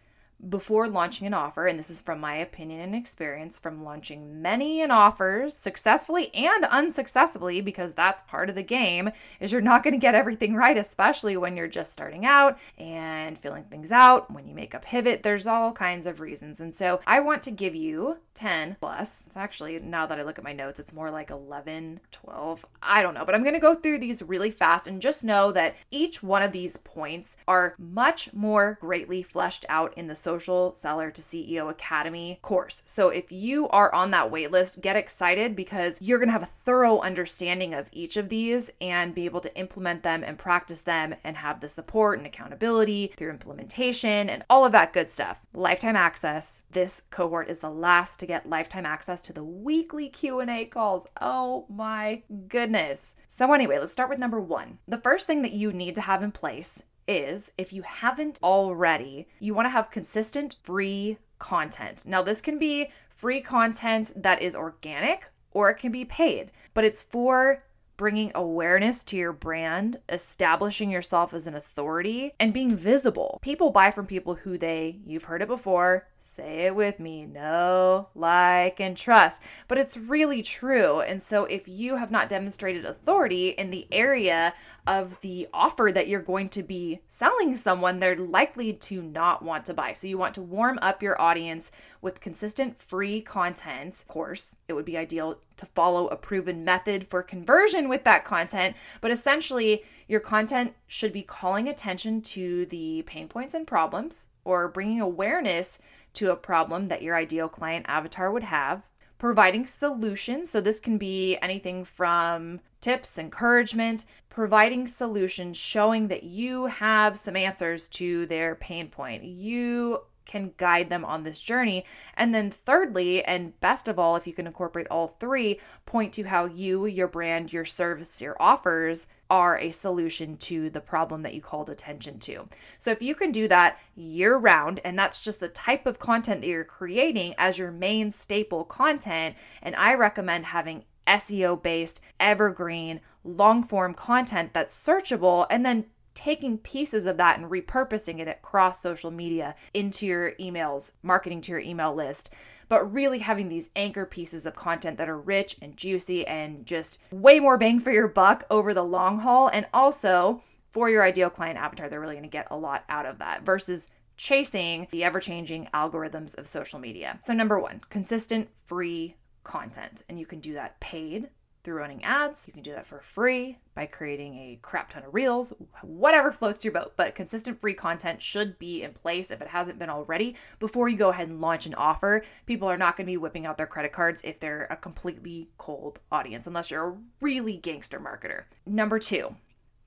before 0.48 0.88
launching 0.88 1.26
an 1.26 1.34
offer, 1.34 1.66
and 1.66 1.78
this 1.78 1.90
is 1.90 2.00
from 2.00 2.20
my 2.20 2.36
opinion 2.36 2.80
and 2.80 2.94
experience 2.94 3.58
from 3.58 3.84
launching 3.84 4.42
many 4.42 4.82
an 4.82 4.90
offers 4.90 5.56
successfully 5.56 6.34
and 6.34 6.64
unsuccessfully, 6.66 7.60
because 7.60 7.94
that's 7.94 8.22
part 8.24 8.48
of 8.48 8.54
the 8.54 8.62
game, 8.62 9.10
is 9.40 9.52
you're 9.52 9.60
not 9.60 9.82
going 9.82 9.94
to 9.94 9.98
get 9.98 10.14
everything 10.14 10.54
right, 10.54 10.76
especially 10.76 11.36
when 11.36 11.56
you're 11.56 11.66
just 11.66 11.92
starting 11.92 12.26
out 12.26 12.58
and 12.78 13.38
filling 13.38 13.64
things 13.64 13.92
out. 13.92 14.30
When 14.30 14.46
you 14.46 14.54
make 14.54 14.74
a 14.74 14.78
pivot, 14.78 15.22
there's 15.22 15.46
all 15.46 15.72
kinds 15.72 16.06
of 16.06 16.20
reasons. 16.20 16.60
And 16.60 16.74
so 16.74 17.00
I 17.06 17.20
want 17.20 17.42
to 17.42 17.50
give 17.50 17.74
you 17.74 18.18
10 18.34 18.76
plus. 18.80 19.26
It's 19.26 19.36
actually, 19.36 19.78
now 19.78 20.06
that 20.06 20.18
I 20.18 20.22
look 20.22 20.38
at 20.38 20.44
my 20.44 20.52
notes, 20.52 20.80
it's 20.80 20.92
more 20.92 21.10
like 21.10 21.30
11, 21.30 22.00
12. 22.10 22.66
I 22.82 23.02
don't 23.02 23.14
know, 23.14 23.24
but 23.24 23.34
I'm 23.34 23.42
going 23.42 23.54
to 23.54 23.60
go 23.60 23.74
through 23.74 23.98
these 23.98 24.22
really 24.22 24.50
fast 24.50 24.86
and 24.86 25.00
just 25.00 25.24
know 25.24 25.52
that 25.52 25.76
each 25.90 26.22
one 26.22 26.42
of 26.42 26.52
these 26.52 26.76
points 26.76 27.36
are 27.48 27.74
much 27.78 28.32
more 28.32 28.78
greatly 28.80 29.22
fleshed 29.22 29.64
out 29.68 29.94
in 29.96 30.06
the 30.06 30.14
Social 30.14 30.33
Seller 30.38 31.10
to 31.10 31.22
CEO 31.22 31.70
Academy 31.70 32.38
course. 32.42 32.82
So 32.84 33.08
if 33.08 33.30
you 33.30 33.68
are 33.68 33.94
on 33.94 34.10
that 34.10 34.30
waitlist, 34.30 34.80
get 34.80 34.96
excited 34.96 35.56
because 35.56 36.00
you're 36.00 36.18
going 36.18 36.28
to 36.28 36.32
have 36.32 36.42
a 36.42 36.46
thorough 36.64 37.00
understanding 37.00 37.74
of 37.74 37.88
each 37.92 38.16
of 38.16 38.28
these 38.28 38.70
and 38.80 39.14
be 39.14 39.24
able 39.24 39.40
to 39.40 39.56
implement 39.56 40.02
them 40.02 40.24
and 40.24 40.38
practice 40.38 40.82
them 40.82 41.14
and 41.24 41.36
have 41.36 41.60
the 41.60 41.68
support 41.68 42.18
and 42.18 42.26
accountability 42.26 43.12
through 43.16 43.30
implementation 43.30 44.30
and 44.30 44.44
all 44.50 44.64
of 44.64 44.72
that 44.72 44.92
good 44.92 45.10
stuff. 45.10 45.40
Lifetime 45.54 45.96
access. 45.96 46.62
This 46.70 47.02
cohort 47.10 47.48
is 47.48 47.58
the 47.58 47.70
last 47.70 48.20
to 48.20 48.26
get 48.26 48.48
lifetime 48.48 48.86
access 48.86 49.22
to 49.22 49.32
the 49.32 49.44
weekly 49.44 50.08
Q&A 50.08 50.64
calls. 50.66 51.06
Oh 51.20 51.66
my 51.68 52.22
goodness. 52.48 53.14
So 53.28 53.52
anyway, 53.52 53.78
let's 53.78 53.92
start 53.92 54.10
with 54.10 54.18
number 54.18 54.40
1. 54.40 54.78
The 54.88 54.98
first 54.98 55.26
thing 55.26 55.42
that 55.42 55.52
you 55.52 55.72
need 55.72 55.94
to 55.96 56.00
have 56.00 56.22
in 56.22 56.32
place 56.32 56.84
is 57.06 57.52
if 57.58 57.72
you 57.72 57.82
haven't 57.82 58.38
already, 58.42 59.26
you 59.40 59.54
want 59.54 59.66
to 59.66 59.70
have 59.70 59.90
consistent 59.90 60.56
free 60.62 61.18
content. 61.38 62.06
Now, 62.06 62.22
this 62.22 62.40
can 62.40 62.58
be 62.58 62.90
free 63.08 63.40
content 63.40 64.12
that 64.16 64.42
is 64.42 64.56
organic 64.56 65.30
or 65.52 65.70
it 65.70 65.76
can 65.76 65.92
be 65.92 66.04
paid, 66.04 66.50
but 66.72 66.84
it's 66.84 67.02
for 67.02 67.62
bringing 67.96 68.32
awareness 68.34 69.04
to 69.04 69.16
your 69.16 69.32
brand, 69.32 69.98
establishing 70.08 70.90
yourself 70.90 71.32
as 71.32 71.46
an 71.46 71.54
authority, 71.54 72.32
and 72.40 72.52
being 72.52 72.74
visible. 72.74 73.38
People 73.42 73.70
buy 73.70 73.90
from 73.90 74.06
people 74.06 74.34
who 74.34 74.58
they, 74.58 74.98
you've 75.06 75.24
heard 75.24 75.42
it 75.42 75.48
before, 75.48 76.08
say 76.24 76.66
it 76.66 76.74
with 76.74 76.98
me, 76.98 77.26
know, 77.26 78.08
like, 78.14 78.80
and 78.80 78.96
trust. 78.96 79.42
But 79.68 79.78
it's 79.78 79.96
really 79.96 80.42
true. 80.42 81.00
And 81.00 81.22
so 81.22 81.44
if 81.44 81.68
you 81.68 81.96
have 81.96 82.10
not 82.10 82.28
demonstrated 82.28 82.86
authority 82.86 83.50
in 83.50 83.70
the 83.70 83.86
area 83.92 84.54
of 84.86 85.20
the 85.20 85.46
offer 85.52 85.90
that 85.92 86.08
you're 86.08 86.22
going 86.22 86.48
to 86.50 86.62
be 86.62 87.00
selling 87.06 87.54
someone, 87.56 88.00
they're 88.00 88.16
likely 88.16 88.72
to 88.72 89.02
not 89.02 89.42
want 89.42 89.66
to 89.66 89.74
buy. 89.74 89.92
So 89.92 90.06
you 90.06 90.18
want 90.18 90.34
to 90.34 90.42
warm 90.42 90.78
up 90.80 91.02
your 91.02 91.20
audience 91.20 91.70
with 92.00 92.20
consistent 92.20 92.80
free 92.80 93.20
content. 93.20 93.94
Of 93.94 94.08
course, 94.08 94.56
it 94.66 94.72
would 94.72 94.84
be 94.84 94.96
ideal 94.96 95.38
to 95.56 95.66
follow 95.66 96.08
a 96.08 96.16
proven 96.16 96.64
method 96.64 97.06
for 97.08 97.22
conversion 97.22 97.88
with 97.88 98.04
that 98.04 98.24
content, 98.24 98.76
but 99.00 99.10
essentially, 99.10 99.84
your 100.08 100.20
content 100.20 100.74
should 100.86 101.12
be 101.12 101.22
calling 101.22 101.68
attention 101.68 102.20
to 102.20 102.66
the 102.66 103.02
pain 103.06 103.28
points 103.28 103.54
and 103.54 103.66
problems 103.66 104.26
or 104.44 104.68
bringing 104.68 105.00
awareness 105.00 105.78
to 106.14 106.30
a 106.30 106.36
problem 106.36 106.86
that 106.86 107.02
your 107.02 107.16
ideal 107.16 107.48
client 107.48 107.86
avatar 107.88 108.30
would 108.30 108.44
have 108.44 108.82
providing 109.18 109.64
solutions. 109.64 110.50
So, 110.50 110.60
this 110.60 110.80
can 110.80 110.98
be 110.98 111.38
anything 111.38 111.84
from 111.84 112.60
tips, 112.80 113.18
encouragement, 113.18 114.04
providing 114.28 114.86
solutions, 114.86 115.56
showing 115.56 116.08
that 116.08 116.24
you 116.24 116.66
have 116.66 117.18
some 117.18 117.36
answers 117.36 117.88
to 117.88 118.26
their 118.26 118.56
pain 118.56 118.88
point. 118.88 119.24
You 119.24 120.00
can 120.26 120.52
guide 120.56 120.88
them 120.88 121.04
on 121.04 121.22
this 121.22 121.40
journey. 121.40 121.84
And 122.16 122.34
then, 122.34 122.50
thirdly, 122.50 123.24
and 123.24 123.58
best 123.60 123.88
of 123.88 123.98
all, 123.98 124.16
if 124.16 124.26
you 124.26 124.32
can 124.32 124.46
incorporate 124.46 124.88
all 124.90 125.08
three, 125.08 125.60
point 125.86 126.12
to 126.14 126.24
how 126.24 126.46
you, 126.46 126.86
your 126.86 127.08
brand, 127.08 127.52
your 127.52 127.64
service, 127.64 128.20
your 128.20 128.36
offers 128.40 129.06
are 129.30 129.58
a 129.58 129.70
solution 129.70 130.36
to 130.36 130.70
the 130.70 130.80
problem 130.80 131.22
that 131.22 131.34
you 131.34 131.40
called 131.40 131.70
attention 131.70 132.18
to. 132.20 132.48
So, 132.78 132.90
if 132.90 133.02
you 133.02 133.14
can 133.14 133.32
do 133.32 133.48
that 133.48 133.78
year 133.96 134.36
round, 134.36 134.80
and 134.84 134.98
that's 134.98 135.20
just 135.20 135.40
the 135.40 135.48
type 135.48 135.86
of 135.86 135.98
content 135.98 136.42
that 136.42 136.46
you're 136.46 136.64
creating 136.64 137.34
as 137.38 137.58
your 137.58 137.70
main 137.70 138.12
staple 138.12 138.64
content, 138.64 139.36
and 139.62 139.74
I 139.76 139.94
recommend 139.94 140.46
having 140.46 140.84
SEO 141.06 141.62
based, 141.62 142.00
evergreen, 142.20 143.00
long 143.24 143.64
form 143.64 143.94
content 143.94 144.52
that's 144.52 144.76
searchable, 144.76 145.46
and 145.50 145.64
then 145.64 145.86
taking 146.14 146.58
pieces 146.58 147.06
of 147.06 147.16
that 147.16 147.38
and 147.38 147.50
repurposing 147.50 148.20
it 148.20 148.28
across 148.28 148.80
social 148.80 149.10
media 149.10 149.54
into 149.74 150.06
your 150.06 150.32
emails, 150.32 150.92
marketing 151.02 151.40
to 151.42 151.52
your 151.52 151.60
email 151.60 151.94
list, 151.94 152.30
but 152.68 152.92
really 152.92 153.18
having 153.18 153.48
these 153.48 153.70
anchor 153.76 154.04
pieces 154.06 154.46
of 154.46 154.56
content 154.56 154.98
that 154.98 155.08
are 155.08 155.18
rich 155.18 155.56
and 155.62 155.76
juicy 155.76 156.26
and 156.26 156.64
just 156.66 157.00
way 157.10 157.40
more 157.40 157.58
bang 157.58 157.80
for 157.80 157.92
your 157.92 158.08
buck 158.08 158.44
over 158.50 158.74
the 158.74 158.84
long 158.84 159.18
haul. 159.18 159.48
And 159.48 159.66
also 159.72 160.42
for 160.70 160.90
your 160.90 161.02
ideal 161.02 161.30
client 161.30 161.58
avatar, 161.58 161.88
they're 161.88 162.00
really 162.00 162.14
going 162.14 162.24
to 162.24 162.28
get 162.28 162.48
a 162.50 162.56
lot 162.56 162.84
out 162.88 163.06
of 163.06 163.18
that 163.18 163.42
versus 163.42 163.88
chasing 164.16 164.86
the 164.90 165.04
ever 165.04 165.20
changing 165.20 165.68
algorithms 165.74 166.36
of 166.36 166.46
social 166.46 166.78
media. 166.78 167.18
So, 167.20 167.32
number 167.32 167.58
one, 167.58 167.80
consistent 167.90 168.48
free 168.64 169.16
content. 169.42 170.02
And 170.08 170.18
you 170.18 170.26
can 170.26 170.40
do 170.40 170.54
that 170.54 170.78
paid 170.80 171.28
through 171.64 171.78
running 171.78 172.04
ads. 172.04 172.46
You 172.46 172.52
can 172.52 172.62
do 172.62 172.72
that 172.72 172.86
for 172.86 173.00
free 173.00 173.58
by 173.74 173.86
creating 173.86 174.34
a 174.34 174.58
crap 174.62 174.92
ton 174.92 175.02
of 175.02 175.14
reels, 175.14 175.52
whatever 175.82 176.30
floats 176.30 176.64
your 176.64 176.72
boat. 176.72 176.92
But 176.96 177.14
consistent 177.14 177.60
free 177.60 177.74
content 177.74 178.22
should 178.22 178.58
be 178.58 178.82
in 178.82 178.92
place 178.92 179.30
if 179.30 179.40
it 179.40 179.48
hasn't 179.48 179.78
been 179.78 179.90
already 179.90 180.36
before 180.60 180.88
you 180.88 180.96
go 180.96 181.08
ahead 181.08 181.28
and 181.28 181.40
launch 181.40 181.66
an 181.66 181.74
offer. 181.74 182.22
People 182.46 182.68
are 182.68 182.76
not 182.76 182.96
going 182.96 183.06
to 183.06 183.12
be 183.12 183.16
whipping 183.16 183.46
out 183.46 183.56
their 183.56 183.66
credit 183.66 183.92
cards 183.92 184.20
if 184.22 184.38
they're 184.38 184.68
a 184.70 184.76
completely 184.76 185.48
cold 185.58 185.98
audience, 186.12 186.46
unless 186.46 186.70
you're 186.70 186.90
a 186.90 186.96
really 187.20 187.56
gangster 187.56 187.98
marketer. 187.98 188.44
Number 188.66 188.98
two, 188.98 189.34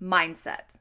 mindset. 0.02 0.78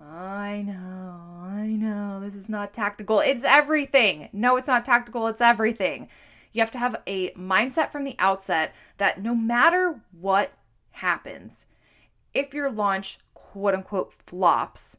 I 0.00 0.62
know, 0.64 1.20
I 1.42 1.66
know, 1.66 2.20
this 2.20 2.36
is 2.36 2.48
not 2.48 2.72
tactical. 2.72 3.18
It's 3.18 3.42
everything. 3.42 4.28
No, 4.32 4.56
it's 4.56 4.68
not 4.68 4.84
tactical, 4.84 5.26
it's 5.26 5.40
everything. 5.40 6.08
You 6.52 6.62
have 6.62 6.70
to 6.72 6.78
have 6.78 7.02
a 7.06 7.30
mindset 7.32 7.92
from 7.92 8.04
the 8.04 8.16
outset 8.18 8.74
that 8.96 9.22
no 9.22 9.34
matter 9.34 10.00
what 10.18 10.52
happens, 10.90 11.66
if 12.34 12.54
your 12.54 12.70
launch 12.70 13.18
quote 13.34 13.74
unquote 13.74 14.12
flops, 14.12 14.98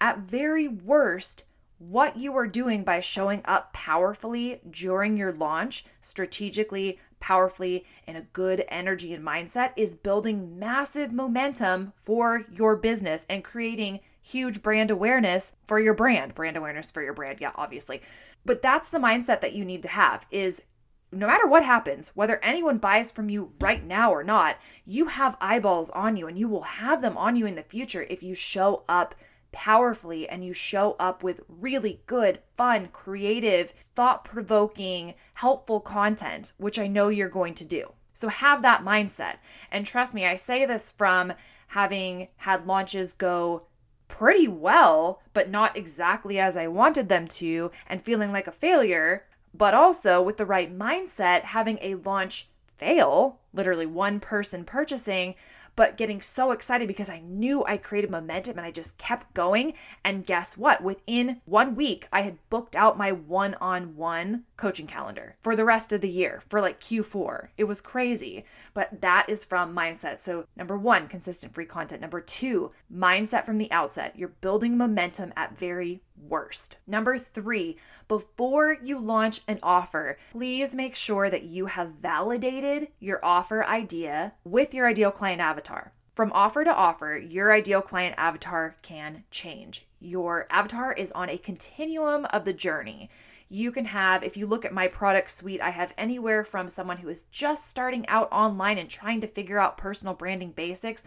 at 0.00 0.18
very 0.18 0.68
worst, 0.68 1.44
what 1.78 2.16
you 2.16 2.36
are 2.36 2.46
doing 2.46 2.84
by 2.84 3.00
showing 3.00 3.42
up 3.44 3.72
powerfully 3.72 4.60
during 4.70 5.16
your 5.16 5.32
launch, 5.32 5.84
strategically, 6.02 6.98
powerfully, 7.20 7.86
in 8.06 8.16
a 8.16 8.22
good 8.32 8.64
energy 8.68 9.14
and 9.14 9.24
mindset, 9.24 9.72
is 9.76 9.94
building 9.94 10.58
massive 10.58 11.12
momentum 11.12 11.92
for 12.04 12.44
your 12.52 12.76
business 12.76 13.26
and 13.28 13.44
creating 13.44 14.00
huge 14.20 14.62
brand 14.62 14.90
awareness 14.90 15.54
for 15.66 15.80
your 15.80 15.94
brand. 15.94 16.34
Brand 16.34 16.56
awareness 16.56 16.90
for 16.90 17.02
your 17.02 17.14
brand, 17.14 17.40
yeah, 17.40 17.52
obviously. 17.54 18.02
But 18.44 18.62
that's 18.62 18.90
the 18.90 18.98
mindset 18.98 19.40
that 19.40 19.54
you 19.54 19.64
need 19.64 19.82
to 19.82 19.88
have 19.88 20.26
is 20.30 20.62
no 21.12 21.26
matter 21.26 21.46
what 21.46 21.64
happens, 21.64 22.12
whether 22.14 22.38
anyone 22.42 22.78
buys 22.78 23.10
from 23.10 23.28
you 23.28 23.52
right 23.60 23.84
now 23.84 24.12
or 24.12 24.22
not, 24.22 24.56
you 24.86 25.06
have 25.06 25.36
eyeballs 25.40 25.90
on 25.90 26.16
you 26.16 26.26
and 26.26 26.38
you 26.38 26.48
will 26.48 26.62
have 26.62 27.02
them 27.02 27.16
on 27.16 27.36
you 27.36 27.46
in 27.46 27.56
the 27.56 27.62
future 27.62 28.06
if 28.08 28.22
you 28.22 28.34
show 28.34 28.84
up 28.88 29.14
powerfully 29.52 30.28
and 30.28 30.44
you 30.44 30.52
show 30.52 30.94
up 31.00 31.22
with 31.22 31.40
really 31.48 32.00
good, 32.06 32.40
fun, 32.56 32.88
creative, 32.92 33.74
thought 33.94 34.24
provoking, 34.24 35.14
helpful 35.34 35.80
content, 35.80 36.52
which 36.58 36.78
I 36.78 36.86
know 36.86 37.08
you're 37.08 37.28
going 37.28 37.54
to 37.54 37.64
do. 37.64 37.92
So 38.12 38.28
have 38.28 38.62
that 38.62 38.84
mindset. 38.84 39.36
And 39.70 39.84
trust 39.84 40.14
me, 40.14 40.26
I 40.26 40.36
say 40.36 40.64
this 40.66 40.92
from 40.92 41.32
having 41.68 42.28
had 42.36 42.66
launches 42.66 43.12
go 43.12 43.62
pretty 44.06 44.48
well, 44.48 45.22
but 45.32 45.48
not 45.48 45.76
exactly 45.76 46.38
as 46.38 46.56
I 46.56 46.66
wanted 46.66 47.08
them 47.08 47.26
to, 47.28 47.70
and 47.88 48.02
feeling 48.02 48.32
like 48.32 48.46
a 48.46 48.52
failure 48.52 49.26
but 49.54 49.74
also 49.74 50.22
with 50.22 50.36
the 50.36 50.46
right 50.46 50.76
mindset, 50.76 51.42
having 51.42 51.78
a 51.80 51.96
launch 51.96 52.48
fail, 52.76 53.38
literally 53.52 53.86
one 53.86 54.20
person 54.20 54.64
purchasing, 54.64 55.34
but 55.76 55.96
getting 55.96 56.20
so 56.20 56.50
excited 56.50 56.88
because 56.88 57.08
I 57.08 57.20
knew 57.20 57.64
I 57.64 57.76
created 57.76 58.10
momentum 58.10 58.58
and 58.58 58.66
I 58.66 58.70
just 58.70 58.98
kept 58.98 59.32
going. 59.34 59.74
And 60.04 60.26
guess 60.26 60.56
what? 60.56 60.82
Within 60.82 61.40
one 61.44 61.74
week, 61.74 62.06
I 62.12 62.22
had 62.22 62.38
booked 62.50 62.76
out 62.76 62.98
my 62.98 63.12
one 63.12 63.54
on 63.60 63.96
one 63.96 64.44
coaching 64.56 64.86
calendar 64.86 65.36
for 65.40 65.56
the 65.56 65.64
rest 65.64 65.92
of 65.92 66.00
the 66.00 66.08
year 66.08 66.42
for 66.48 66.60
like 66.60 66.80
Q4. 66.80 67.48
It 67.56 67.64
was 67.64 67.80
crazy, 67.80 68.44
but 68.74 69.00
that 69.00 69.28
is 69.28 69.44
from 69.44 69.74
mindset. 69.74 70.22
So, 70.22 70.44
number 70.56 70.76
one, 70.76 71.08
consistent 71.08 71.54
free 71.54 71.66
content. 71.66 72.00
Number 72.00 72.20
two, 72.20 72.72
mindset 72.94 73.46
from 73.46 73.58
the 73.58 73.72
outset. 73.72 74.14
You're 74.16 74.28
building 74.28 74.76
momentum 74.76 75.32
at 75.36 75.58
very 75.58 76.02
worst. 76.28 76.78
Number 76.86 77.18
three, 77.18 77.76
before 78.08 78.76
you 78.82 78.98
launch 78.98 79.42
an 79.48 79.58
offer, 79.62 80.18
please 80.32 80.74
make 80.74 80.94
sure 80.94 81.30
that 81.30 81.44
you 81.44 81.66
have 81.66 81.94
validated 82.00 82.88
your 82.98 83.24
offer 83.24 83.64
idea 83.64 84.34
with 84.44 84.74
your 84.74 84.86
ideal 84.88 85.10
client 85.10 85.40
avatar. 85.40 85.92
From 86.14 86.32
offer 86.32 86.64
to 86.64 86.74
offer, 86.74 87.16
your 87.16 87.52
ideal 87.52 87.82
client 87.82 88.14
avatar 88.18 88.76
can 88.82 89.24
change. 89.30 89.86
Your 90.00 90.46
avatar 90.50 90.92
is 90.92 91.12
on 91.12 91.28
a 91.28 91.38
continuum 91.38 92.26
of 92.26 92.44
the 92.44 92.52
journey 92.52 93.10
you 93.52 93.72
can 93.72 93.84
have, 93.86 94.22
if 94.22 94.36
you 94.36 94.46
look 94.46 94.64
at 94.64 94.72
my 94.72 94.86
product 94.86 95.28
suite, 95.28 95.60
I 95.60 95.70
have 95.70 95.92
anywhere 95.98 96.44
from 96.44 96.68
someone 96.68 96.98
who 96.98 97.08
is 97.08 97.24
just 97.32 97.68
starting 97.68 98.06
out 98.06 98.30
online 98.30 98.78
and 98.78 98.88
trying 98.88 99.20
to 99.22 99.26
figure 99.26 99.58
out 99.58 99.76
personal 99.76 100.14
branding 100.14 100.52
basics 100.52 101.02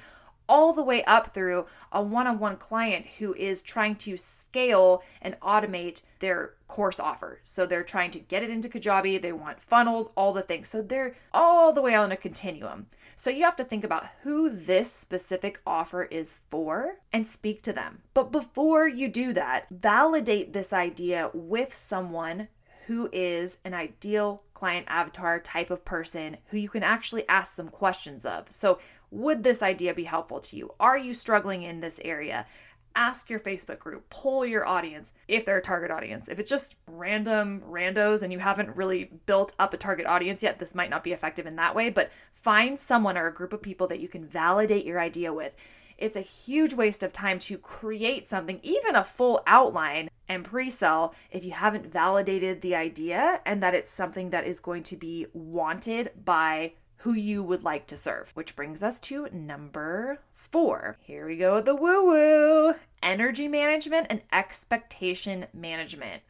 all 0.48 0.74
the 0.74 0.84
way 0.84 1.04
up 1.06 1.34
through 1.34 1.66
a 1.92 2.02
one 2.02 2.28
on 2.28 2.40
one 2.40 2.58
client 2.58 3.06
who 3.20 3.34
is 3.36 3.62
trying 3.62 3.96
to 3.96 4.18
scale 4.18 5.04
and 5.22 5.40
automate 5.40 6.04
their 6.20 6.54
course 6.68 7.00
offer. 7.00 7.40
So 7.44 7.66
they're 7.66 7.84
trying 7.84 8.12
to 8.12 8.20
get 8.20 8.44
it 8.44 8.50
into 8.50 8.70
Kajabi, 8.70 9.22
they 9.22 9.32
want 9.32 9.60
funnels, 9.60 10.12
all 10.16 10.34
the 10.34 10.42
things. 10.42 10.68
So 10.68 10.82
they're 10.82 11.16
all 11.34 11.74
the 11.74 11.82
way 11.82 11.96
on 11.96 12.12
a 12.12 12.18
continuum. 12.18 12.88
So 13.16 13.30
you 13.30 13.44
have 13.44 13.56
to 13.58 13.64
think 13.64 13.84
about 13.84 14.08
who 14.24 14.50
this 14.50 14.92
specific 14.92 15.62
offer 15.66 16.04
is 16.04 16.40
for 16.50 16.96
and 17.12 17.28
speak 17.28 17.62
to 17.62 17.74
them. 17.74 18.02
But 18.14 18.32
before 18.32 18.88
you 18.88 19.08
do 19.08 19.34
that, 19.34 19.68
validate 19.70 20.52
this 20.52 20.74
idea 20.74 21.30
with 21.34 21.76
someone 21.76 22.48
who 22.88 23.10
is 23.14 23.60
an 23.64 23.74
ideal 23.74 24.44
client 24.54 24.86
avatar 24.90 25.40
type 25.40 25.70
of 25.70 25.86
person 25.86 26.38
who 26.48 26.58
you 26.58 26.70
can 26.70 26.84
actually 26.84 27.28
ask 27.30 27.56
some 27.56 27.70
questions 27.70 28.26
of. 28.26 28.52
So, 28.52 28.80
would 29.14 29.44
this 29.44 29.62
idea 29.62 29.94
be 29.94 30.04
helpful 30.04 30.40
to 30.40 30.58
you? 30.58 30.74
Are 30.80 30.98
you 30.98 31.14
struggling 31.14 31.62
in 31.64 31.80
this 31.80 32.00
area? 32.04 32.48
Ask 32.96 33.30
your 33.30 33.40
Facebook 33.40 33.80
group, 33.80 34.10
pull 34.10 34.46
your 34.46 34.68
audience 34.68 35.14
if 35.28 35.46
they're 35.46 35.58
a 35.58 35.62
target 35.62 35.92
audience. 35.92 36.30
If 36.30 36.40
it's 36.40 36.50
just 36.50 36.76
random 36.88 37.62
randos 37.68 38.24
and 38.24 38.34
you 38.34 38.40
haven't 38.40 38.76
really 38.76 39.12
built 39.26 39.54
up 39.60 39.74
a 39.74 39.78
target 39.78 40.08
audience 40.08 40.42
yet, 40.42 40.60
this 40.60 40.76
might 40.76 40.90
not 40.90 41.04
be 41.04 41.12
effective 41.12 41.46
in 41.46 41.56
that 41.58 41.76
way, 41.76 41.90
but 41.90 42.12
find 42.34 42.80
someone 42.80 43.18
or 43.18 43.28
a 43.28 43.34
group 43.34 43.54
of 43.54 43.62
people 43.62 43.88
that 43.88 44.00
you 44.00 44.08
can 44.08 44.26
validate 44.26 44.86
your 44.86 45.00
idea 45.00 45.32
with. 45.32 45.54
It's 45.98 46.18
a 46.18 46.22
huge 46.22 46.74
waste 46.74 47.04
of 47.04 47.14
time 47.14 47.38
to 47.40 47.58
create 47.58 48.28
something, 48.28 48.60
even 48.64 48.96
a 48.96 49.04
full 49.04 49.42
outline 49.46 50.10
and 50.28 50.44
pre 50.44 50.70
sell, 50.70 51.14
if 51.32 51.44
you 51.44 51.52
haven't 51.52 51.92
validated 51.92 52.62
the 52.62 52.76
idea 52.76 53.42
and 53.46 53.62
that 53.62 53.76
it's 53.76 53.92
something 53.92 54.32
that 54.32 54.48
is 54.48 54.60
going 54.60 54.84
to 54.84 54.98
be 54.98 55.28
wanted 55.34 56.12
by 56.26 56.74
who 57.04 57.12
you 57.12 57.44
would 57.44 57.66
like 57.66 57.86
to 57.86 57.98
serve. 57.98 58.32
Which 58.34 58.56
brings 58.56 58.82
us 58.82 58.98
to 59.02 59.28
number 59.34 60.20
four. 60.36 60.96
Here 61.02 61.28
we 61.28 61.36
go 61.36 61.56
with 61.56 61.66
the 61.66 61.76
woo 61.76 62.06
woo 62.06 62.76
energy 63.02 63.50
management 63.50 64.08
and 64.10 64.22
expectation 64.32 65.46
management. 65.54 66.22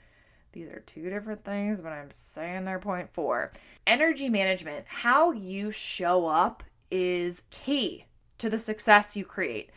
These 0.52 0.70
are 0.70 0.80
two 0.88 1.12
different 1.12 1.44
things, 1.44 1.80
but 1.80 1.92
I'm 1.92 2.10
saying 2.10 2.66
they're 2.66 2.80
point 2.80 3.08
four. 3.14 3.52
Energy 3.86 4.30
management, 4.30 4.86
how 4.88 5.32
you 5.32 5.70
show 5.70 6.26
up 6.26 6.64
is 6.90 7.44
key 7.52 8.06
to 8.40 8.50
the 8.50 8.58
success 8.58 9.16
you 9.16 9.26
create. 9.26 9.70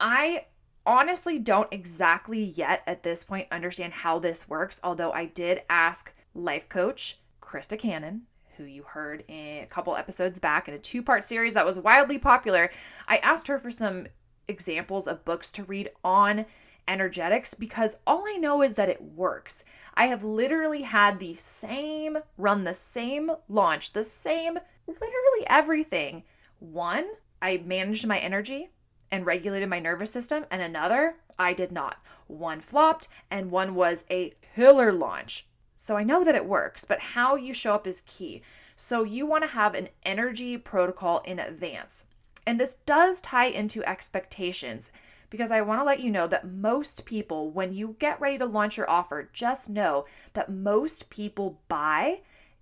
I 0.00 0.44
honestly 0.84 1.38
don't 1.38 1.72
exactly 1.72 2.42
yet 2.42 2.82
at 2.86 3.02
this 3.02 3.24
point 3.24 3.48
understand 3.50 3.94
how 3.94 4.18
this 4.18 4.50
works, 4.50 4.80
although 4.84 5.12
I 5.12 5.24
did 5.24 5.62
ask 5.70 6.12
life 6.34 6.68
coach 6.68 7.20
Krista 7.40 7.78
Cannon, 7.78 8.26
who 8.62 8.68
you 8.68 8.84
heard 8.84 9.24
a 9.28 9.66
couple 9.70 9.96
episodes 9.96 10.38
back 10.38 10.68
in 10.68 10.74
a 10.74 10.78
two 10.78 11.02
part 11.02 11.24
series 11.24 11.54
that 11.54 11.66
was 11.66 11.78
wildly 11.78 12.18
popular. 12.18 12.70
I 13.08 13.16
asked 13.18 13.48
her 13.48 13.58
for 13.58 13.72
some 13.72 14.06
examples 14.46 15.08
of 15.08 15.24
books 15.24 15.50
to 15.52 15.64
read 15.64 15.90
on 16.04 16.46
energetics 16.86 17.54
because 17.54 17.96
all 18.06 18.24
I 18.26 18.36
know 18.36 18.62
is 18.62 18.74
that 18.74 18.88
it 18.88 19.02
works. 19.02 19.64
I 19.94 20.06
have 20.06 20.22
literally 20.22 20.82
had 20.82 21.18
the 21.18 21.34
same 21.34 22.18
run, 22.38 22.62
the 22.62 22.74
same 22.74 23.32
launch, 23.48 23.92
the 23.92 24.04
same 24.04 24.58
literally 24.86 25.46
everything. 25.48 26.22
One, 26.60 27.06
I 27.40 27.62
managed 27.64 28.06
my 28.06 28.18
energy 28.18 28.70
and 29.10 29.26
regulated 29.26 29.68
my 29.68 29.80
nervous 29.80 30.12
system, 30.12 30.46
and 30.52 30.62
another, 30.62 31.16
I 31.36 31.52
did 31.52 31.72
not. 31.72 31.96
One 32.28 32.60
flopped, 32.60 33.08
and 33.30 33.50
one 33.50 33.74
was 33.74 34.04
a 34.08 34.34
killer 34.54 34.92
launch. 34.92 35.46
So 35.84 35.96
I 35.96 36.04
know 36.04 36.22
that 36.22 36.36
it 36.36 36.46
works, 36.46 36.84
but 36.84 37.00
how 37.00 37.34
you 37.34 37.52
show 37.52 37.74
up 37.74 37.88
is 37.88 38.04
key. 38.06 38.40
So 38.76 39.02
you 39.02 39.26
want 39.26 39.42
to 39.42 39.48
have 39.48 39.74
an 39.74 39.88
energy 40.04 40.56
protocol 40.56 41.18
in 41.24 41.40
advance. 41.40 42.04
And 42.46 42.60
this 42.60 42.76
does 42.86 43.20
tie 43.20 43.46
into 43.46 43.82
expectations 43.82 44.92
because 45.28 45.50
I 45.50 45.60
want 45.60 45.80
to 45.80 45.84
let 45.84 45.98
you 45.98 46.08
know 46.08 46.28
that 46.28 46.46
most 46.46 47.04
people, 47.04 47.50
when 47.50 47.72
you 47.74 47.96
get 47.98 48.20
ready 48.20 48.38
to 48.38 48.46
launch 48.46 48.76
your 48.76 48.88
offer, 48.88 49.28
just 49.32 49.68
know 49.68 50.04
that 50.34 50.52
most 50.52 51.10
people 51.10 51.58
buy 51.66 52.20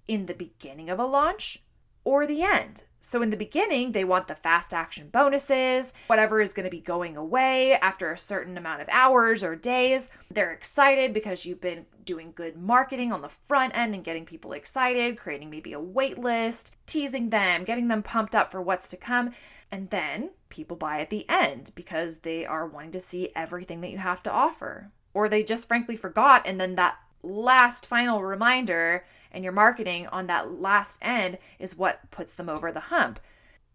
in 0.09 0.25
the 0.25 0.33
beginning 0.33 0.89
of 0.89 0.99
a 0.99 1.05
launch 1.05 1.62
or 2.04 2.26
the 2.26 2.42
end. 2.42 2.85
So, 3.02 3.23
in 3.23 3.30
the 3.30 3.37
beginning, 3.37 3.92
they 3.92 4.04
want 4.04 4.26
the 4.26 4.35
fast 4.35 4.75
action 4.75 5.09
bonuses, 5.11 5.95
whatever 6.09 6.42
is 6.42 6.52
going 6.52 6.64
to 6.64 6.71
be 6.71 6.80
going 6.80 7.16
away 7.16 7.73
after 7.75 8.12
a 8.12 8.19
certain 8.19 8.59
amount 8.59 8.83
of 8.83 8.88
hours 8.90 9.42
or 9.42 9.57
days. 9.57 10.11
They're 10.30 10.52
excited 10.52 11.14
because 11.14 11.47
you've 11.47 11.62
been 11.62 11.87
doing 12.04 12.33
good 12.37 12.59
marketing 12.59 13.11
on 13.11 13.23
the 13.23 13.30
front 13.49 13.75
end 13.75 13.95
and 13.95 14.04
getting 14.04 14.26
people 14.26 14.52
excited, 14.52 15.16
creating 15.16 15.49
maybe 15.49 15.73
a 15.73 15.80
wait 15.80 16.19
list, 16.19 16.73
teasing 16.85 17.30
them, 17.30 17.64
getting 17.64 17.88
them 17.88 18.02
pumped 18.02 18.35
up 18.35 18.50
for 18.50 18.61
what's 18.61 18.90
to 18.90 18.99
come. 18.99 19.33
And 19.73 19.88
then 19.88 20.30
people 20.50 20.76
buy 20.76 21.00
at 21.00 21.09
the 21.09 21.26
end 21.28 21.71
because 21.75 22.19
they 22.19 22.45
are 22.45 22.66
wanting 22.66 22.92
to 22.92 23.00
see 23.00 23.30
everything 23.35 23.80
that 23.80 23.90
you 23.90 23.99
have 23.99 24.23
to 24.25 24.30
offer. 24.30 24.90
Or 25.14 25.28
they 25.28 25.42
just 25.42 25.69
frankly 25.69 25.97
forgot, 25.97 26.42
and 26.45 26.61
then 26.61 26.75
that 26.76 26.99
last 27.23 27.87
final 27.87 28.23
reminder 28.23 29.04
and 29.33 29.45
your 29.45 29.53
marketing 29.53 30.07
on 30.09 30.27
that 30.27 30.61
last 30.61 30.99
end 31.03 31.39
is 31.59 31.77
what 31.77 32.11
puts 32.11 32.35
them 32.35 32.49
over 32.49 32.73
the 32.73 32.81
hump. 32.81 33.21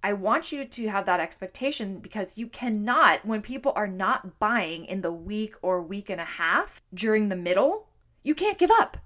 I 0.03 0.13
want 0.13 0.51
you 0.51 0.65
to 0.65 0.87
have 0.87 1.05
that 1.07 1.19
expectation 1.19 1.99
because 1.99 2.37
you 2.37 2.47
cannot, 2.47 3.25
when 3.25 3.41
people 3.41 3.73
are 3.75 3.87
not 3.87 4.39
buying 4.39 4.85
in 4.85 5.01
the 5.01 5.11
week 5.11 5.55
or 5.61 5.81
week 5.81 6.09
and 6.09 6.21
a 6.21 6.25
half 6.25 6.81
during 6.93 7.29
the 7.29 7.35
middle, 7.35 7.87
you 8.21 8.35
can't 8.35 8.57
give 8.57 8.71
up. 8.71 8.97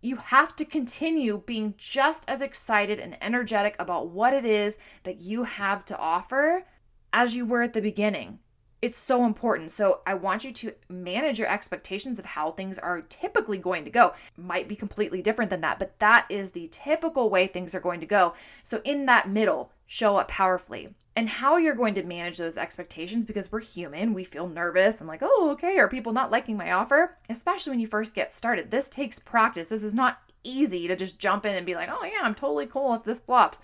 You 0.00 0.16
have 0.16 0.56
to 0.56 0.64
continue 0.64 1.42
being 1.46 1.74
just 1.78 2.24
as 2.28 2.42
excited 2.42 2.98
and 2.98 3.16
energetic 3.22 3.76
about 3.78 4.08
what 4.08 4.32
it 4.32 4.44
is 4.44 4.76
that 5.04 5.20
you 5.20 5.44
have 5.44 5.84
to 5.86 5.98
offer 5.98 6.64
as 7.12 7.34
you 7.34 7.46
were 7.46 7.62
at 7.62 7.72
the 7.72 7.80
beginning 7.80 8.38
it's 8.80 8.98
so 8.98 9.24
important. 9.24 9.70
So 9.72 10.00
I 10.06 10.14
want 10.14 10.44
you 10.44 10.52
to 10.52 10.72
manage 10.88 11.38
your 11.38 11.48
expectations 11.48 12.18
of 12.18 12.24
how 12.24 12.52
things 12.52 12.78
are 12.78 13.02
typically 13.02 13.58
going 13.58 13.84
to 13.84 13.90
go. 13.90 14.12
Might 14.36 14.68
be 14.68 14.76
completely 14.76 15.20
different 15.20 15.50
than 15.50 15.62
that, 15.62 15.78
but 15.78 15.98
that 15.98 16.26
is 16.28 16.50
the 16.50 16.68
typical 16.70 17.28
way 17.28 17.46
things 17.46 17.74
are 17.74 17.80
going 17.80 18.00
to 18.00 18.06
go. 18.06 18.34
So 18.62 18.80
in 18.84 19.06
that 19.06 19.28
middle, 19.28 19.72
show 19.86 20.16
up 20.16 20.28
powerfully. 20.28 20.94
And 21.16 21.28
how 21.28 21.56
you're 21.56 21.74
going 21.74 21.94
to 21.94 22.04
manage 22.04 22.38
those 22.38 22.56
expectations 22.56 23.24
because 23.24 23.50
we're 23.50 23.58
human, 23.58 24.14
we 24.14 24.22
feel 24.22 24.48
nervous 24.48 25.00
and 25.00 25.08
like, 25.08 25.22
oh, 25.22 25.50
okay, 25.52 25.76
are 25.78 25.88
people 25.88 26.12
not 26.12 26.30
liking 26.30 26.56
my 26.56 26.70
offer? 26.70 27.16
Especially 27.28 27.70
when 27.70 27.80
you 27.80 27.88
first 27.88 28.14
get 28.14 28.32
started. 28.32 28.70
This 28.70 28.88
takes 28.88 29.18
practice. 29.18 29.66
This 29.66 29.82
is 29.82 29.96
not 29.96 30.18
easy 30.44 30.86
to 30.86 30.94
just 30.94 31.18
jump 31.18 31.44
in 31.44 31.56
and 31.56 31.66
be 31.66 31.74
like, 31.74 31.88
oh, 31.90 32.04
yeah, 32.04 32.20
I'm 32.22 32.36
totally 32.36 32.66
cool 32.66 32.94
if 32.94 33.02
this 33.02 33.18
flops. 33.18 33.58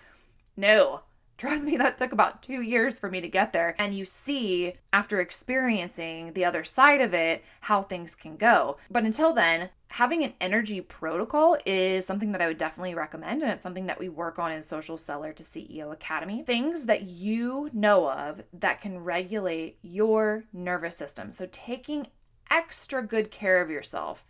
No, 0.57 1.03
Trust 1.37 1.65
me, 1.65 1.77
that 1.77 1.99
took 1.99 2.13
about 2.13 2.43
two 2.43 2.63
years 2.63 2.99
for 2.99 3.11
me 3.11 3.21
to 3.21 3.29
get 3.29 3.53
there. 3.53 3.75
And 3.81 3.97
you 3.97 4.05
see, 4.05 4.75
after 4.93 5.21
experiencing 5.21 6.33
the 6.33 6.45
other 6.45 6.63
side 6.63 7.01
of 7.01 7.13
it, 7.13 7.45
how 7.61 7.83
things 7.83 8.15
can 8.15 8.37
go. 8.37 8.77
But 8.89 9.03
until 9.03 9.33
then, 9.33 9.71
having 9.89 10.23
an 10.23 10.35
energy 10.41 10.81
protocol 10.81 11.57
is 11.67 12.07
something 12.07 12.31
that 12.33 12.41
I 12.41 12.47
would 12.47 12.59
definitely 12.59 12.95
recommend. 12.95 13.43
And 13.43 13.51
it's 13.51 13.65
something 13.65 13.87
that 13.87 13.99
we 13.99 14.09
work 14.09 14.39
on 14.39 14.53
in 14.53 14.63
Social 14.63 14.97
Seller 14.97 15.33
to 15.33 15.43
CEO 15.43 15.93
Academy. 15.93 16.45
Things 16.45 16.87
that 16.87 17.03
you 17.03 17.69
know 17.73 18.09
of 18.09 18.43
that 18.53 18.81
can 18.81 18.99
regulate 18.99 19.79
your 19.83 20.45
nervous 20.53 20.97
system. 20.97 21.33
So 21.33 21.49
taking 21.51 22.07
extra 22.49 23.05
good 23.05 23.33
care 23.33 23.61
of 23.61 23.71
yourself. 23.71 24.25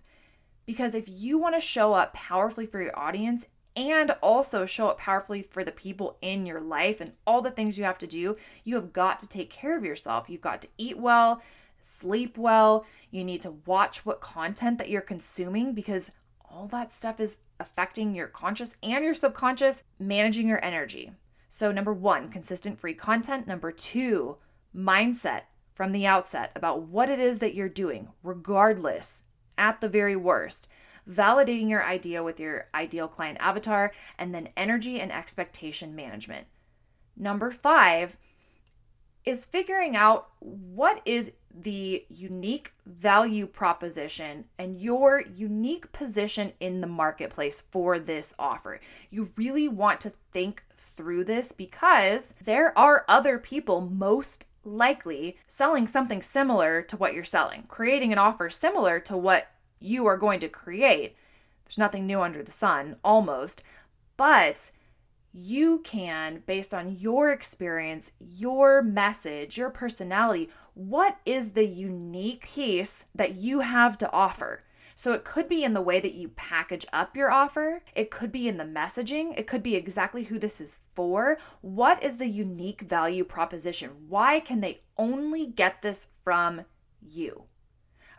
Because 0.67 0.95
if 0.95 1.07
you 1.07 1.37
want 1.37 1.55
to 1.55 1.61
show 1.61 1.93
up 1.93 2.15
powerfully 2.15 2.65
for 2.65 2.81
your 2.81 2.99
audience, 2.99 3.47
and 3.77 4.11
also 4.23 4.67
show 4.67 4.89
up 4.89 4.99
powerfully 4.99 5.43
for 5.43 5.65
the 5.65 5.73
people 5.73 6.17
in 6.23 6.47
your 6.47 6.61
life 6.61 7.01
and 7.01 7.13
all 7.27 7.43
the 7.43 7.51
things 7.51 7.77
you 7.77 7.85
have 7.85 7.99
to 7.99 8.07
do, 8.07 8.37
you 8.63 8.75
have 8.77 8.93
got 8.93 9.19
to 9.21 9.29
take 9.29 9.51
care 9.51 9.77
of 9.77 9.85
yourself. 9.85 10.29
You've 10.29 10.41
got 10.41 10.63
to 10.63 10.69
eat 10.79 10.99
well, 10.99 11.43
sleep 11.81 12.39
well. 12.39 12.87
You 13.11 13.25
need 13.25 13.41
to 13.43 13.57
watch 13.67 14.07
what 14.07 14.21
content 14.21 14.79
that 14.79 14.91
you're 14.91 15.01
consuming 15.01 15.73
because 15.73 16.13
all 16.45 16.69
that 16.69 16.93
stuff 16.93 17.19
is 17.19 17.39
affecting 17.59 18.15
your 18.15 18.29
conscious 18.29 18.77
and 18.83 19.05
your 19.05 19.15
subconscious, 19.15 19.83
managing 19.99 20.47
your 20.47 20.65
energy. 20.65 21.11
So, 21.51 21.73
number 21.73 21.93
one, 21.93 22.31
consistent 22.31 22.79
free 22.79 22.95
content. 22.95 23.47
Number 23.47 23.73
two, 23.73 24.37
mindset 24.75 25.43
from 25.75 25.93
the 25.93 26.07
outset 26.07 26.53
about 26.55 26.83
what 26.83 27.11
it 27.11 27.19
is 27.19 27.41
that 27.41 27.55
you're 27.55 27.69
doing, 27.69 28.09
regardless, 28.23 29.25
at 29.59 29.81
the 29.81 29.89
very 29.89 30.17
worst 30.17 30.69
validating 31.11 31.69
your 31.69 31.85
idea 31.85 32.23
with 32.23 32.41
your 32.41 32.67
ideal 32.75 33.09
client 33.09 33.39
avatar, 33.41 33.93
and 34.19 34.35
then 34.35 34.49
energy 34.57 35.01
and 35.01 35.13
expectation 35.13 35.95
management. 35.95 36.47
Number 37.17 37.51
five 37.51 38.17
is 39.25 39.47
figuring 39.47 39.97
out 39.97 40.29
what 40.41 41.01
is 41.05 41.33
the 41.63 42.05
unique 42.09 42.73
value 42.87 43.47
proposition 43.47 44.45
and 44.59 44.81
your 44.81 45.23
unique 45.35 45.91
position 45.93 46.53
in 46.61 46.81
the 46.81 46.87
marketplace 46.87 47.63
for 47.71 47.99
this 47.99 48.35
offer. 48.39 48.81
You 49.11 49.31
really 49.37 49.69
want 49.69 50.01
to 50.03 50.13
think 50.33 50.63
through 50.77 51.25
this 51.25 51.53
because 51.53 52.35
there 52.45 52.77
are 52.77 53.05
other 53.09 53.39
people 53.39 53.81
most 53.81 54.47
likely 54.65 55.37
selling 55.47 55.87
something 55.87 56.23
similar 56.23 56.83
to 56.83 56.97
what 56.97 57.15
you're 57.15 57.25
selling, 57.25 57.65
creating 57.69 58.13
an 58.13 58.19
offer 58.19 58.51
similar 58.51 58.99
to 59.01 59.17
what 59.17 59.49
you 59.85 60.07
are 60.07 60.17
going 60.17 60.41
to 60.41 60.49
create. 60.49 61.17
There's 61.65 61.79
nothing 61.79 62.07
new 62.07 62.21
under 62.21 62.43
the 62.43 62.51
sun, 62.51 62.97
almost. 63.05 63.63
But 64.17 64.71
you 65.33 65.81
can, 65.85 66.43
based 66.47 66.73
on 66.73 66.97
your 66.99 67.33
experience, 67.33 68.13
your 68.21 68.83
message, 68.83 69.59
your 69.59 69.71
personality, 69.71 70.49
what 70.75 71.19
is 71.27 71.51
the 71.51 71.67
unique 71.67 72.45
piece 72.45 73.07
that 73.15 73.35
you 73.35 73.61
have 73.61 73.99
to 73.99 74.11
offer? 74.13 74.63
So 74.97 75.13
it 75.13 75.25
could 75.25 75.49
be 75.49 75.65
in 75.65 75.75
the 75.75 75.83
way 75.83 75.99
that 75.99 76.15
you 76.15 76.29
package 76.29 76.87
up 76.93 77.17
your 77.17 77.31
offer, 77.31 77.83
it 77.97 78.13
could 78.13 78.31
be 78.31 78.47
in 78.47 78.59
the 78.59 78.65
messaging, 78.65 79.37
it 79.37 79.49
could 79.49 79.63
be 79.63 79.75
exactly 79.75 80.23
who 80.23 80.39
this 80.39 80.61
is 80.61 80.79
for. 80.95 81.39
What 81.63 82.01
is 82.01 82.17
the 82.17 82.29
unique 82.29 82.83
value 82.83 83.25
proposition? 83.25 83.91
Why 84.09 84.39
can 84.39 84.61
they 84.61 84.83
only 84.97 85.47
get 85.47 85.83
this 85.83 86.07
from 86.23 86.63
you? 87.01 87.45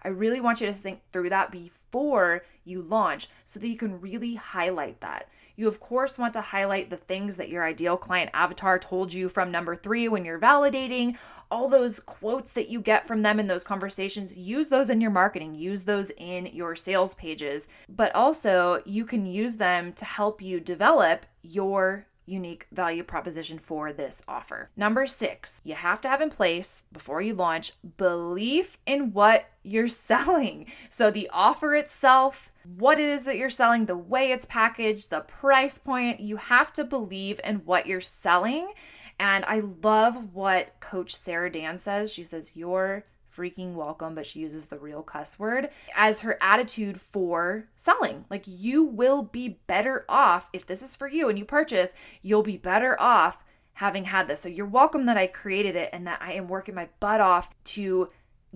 I 0.06 0.10
really 0.10 0.40
want 0.40 0.62
you 0.62 0.68
to 0.68 0.74
think 0.74 1.02
through 1.12 1.30
that 1.30 1.52
before 1.52 2.44
you 2.64 2.84
launch 2.84 3.28
so 3.46 3.60
that 3.60 3.68
you 3.68 3.76
can 3.76 4.00
really 4.00 4.36
highlight 4.36 5.02
that. 5.02 5.30
You, 5.56 5.68
of 5.68 5.80
course, 5.80 6.20
want 6.20 6.34
to 6.34 6.42
highlight 6.42 6.92
the 6.92 6.98
things 6.98 7.38
that 7.38 7.50
your 7.50 7.66
ideal 7.66 7.98
client 7.98 8.30
avatar 8.34 8.78
told 8.78 9.12
you 9.12 9.30
from 9.30 9.50
number 9.50 9.76
three 9.76 10.08
when 10.08 10.24
you're 10.24 10.40
validating, 10.40 11.18
all 11.50 11.68
those 11.68 12.00
quotes 12.00 12.52
that 12.54 12.70
you 12.70 12.82
get 12.82 13.08
from 13.08 13.24
them 13.24 13.40
in 13.40 13.48
those 13.48 13.64
conversations. 13.64 14.36
Use 14.36 14.70
those 14.70 14.92
in 14.92 15.02
your 15.02 15.12
marketing, 15.12 15.56
use 15.56 15.84
those 15.84 16.12
in 16.18 16.46
your 16.48 16.76
sales 16.76 17.16
pages, 17.16 17.68
but 17.90 18.14
also 18.14 18.84
you 18.86 19.06
can 19.06 19.26
use 19.26 19.56
them 19.56 19.92
to 19.94 20.06
help 20.06 20.40
you 20.40 20.60
develop 20.60 21.26
your 21.42 22.06
unique 22.26 22.68
value 22.72 23.04
proposition 23.04 23.60
for 23.60 23.94
this 23.94 24.24
offer. 24.28 24.70
Number 24.76 25.06
six, 25.06 25.62
you 25.64 25.76
have 25.76 26.02
to 26.02 26.10
have 26.10 26.22
in 26.22 26.30
place 26.30 26.84
before 26.92 27.22
you 27.22 27.34
launch 27.34 27.74
belief 27.98 28.78
in 28.86 29.14
what 29.14 29.46
you're 29.64 29.88
selling. 30.10 30.68
So, 30.90 31.12
the 31.12 31.30
offer 31.32 31.76
itself, 31.76 32.52
what 32.78 33.00
it 33.00 33.10
is 33.10 33.26
that 33.26 33.38
you're 33.38 33.50
selling, 33.50 33.86
the 33.86 33.98
way 33.98 34.32
it's 34.32 34.46
packaged, 34.46 35.10
the 35.10 35.22
price 35.22 35.78
point, 35.78 36.20
you 36.20 36.38
have 36.38 36.74
to 36.74 36.84
believe 36.84 37.40
in 37.44 37.58
what 37.58 37.86
you're 37.86 38.02
selling. 38.02 38.74
And 39.20 39.46
I 39.46 39.62
love 39.82 40.34
what 40.34 40.80
Coach 40.80 41.16
Sarah 41.16 41.52
Dan 41.52 41.80
says. 41.80 42.12
She 42.12 42.24
says, 42.24 42.56
Your 42.56 43.06
freaking 43.36 43.74
welcome, 43.74 44.16
but 44.16 44.26
she 44.26 44.40
uses 44.40 44.68
the 44.68 44.78
real 44.78 45.02
cuss 45.02 45.38
word 45.38 45.70
as 45.96 46.22
her 46.22 46.38
attitude 46.42 47.00
for 47.00 47.68
selling. 47.76 48.26
Like, 48.30 48.44
you 48.46 48.84
will 48.84 49.24
be 49.24 49.60
better 49.68 50.06
off 50.08 50.50
if 50.54 50.66
this 50.66 50.82
is 50.82 50.96
for 50.96 51.08
you 51.08 51.30
and 51.30 51.38
you 51.38 51.46
purchase, 51.46 51.94
you'll 52.22 52.44
be 52.44 52.58
better 52.58 53.00
off 53.00 53.44
having 53.74 54.06
had 54.06 54.28
this. 54.28 54.42
So 54.42 54.50
you're 54.50 54.66
welcome 54.66 55.06
that 55.06 55.18
I 55.18 55.28
created 55.28 55.76
it 55.76 55.90
and 55.92 56.08
that 56.08 56.22
I 56.22 56.34
am 56.34 56.48
working 56.48 56.76
my 56.76 56.88
butt 57.00 57.22
off 57.22 57.50
to 57.66 58.10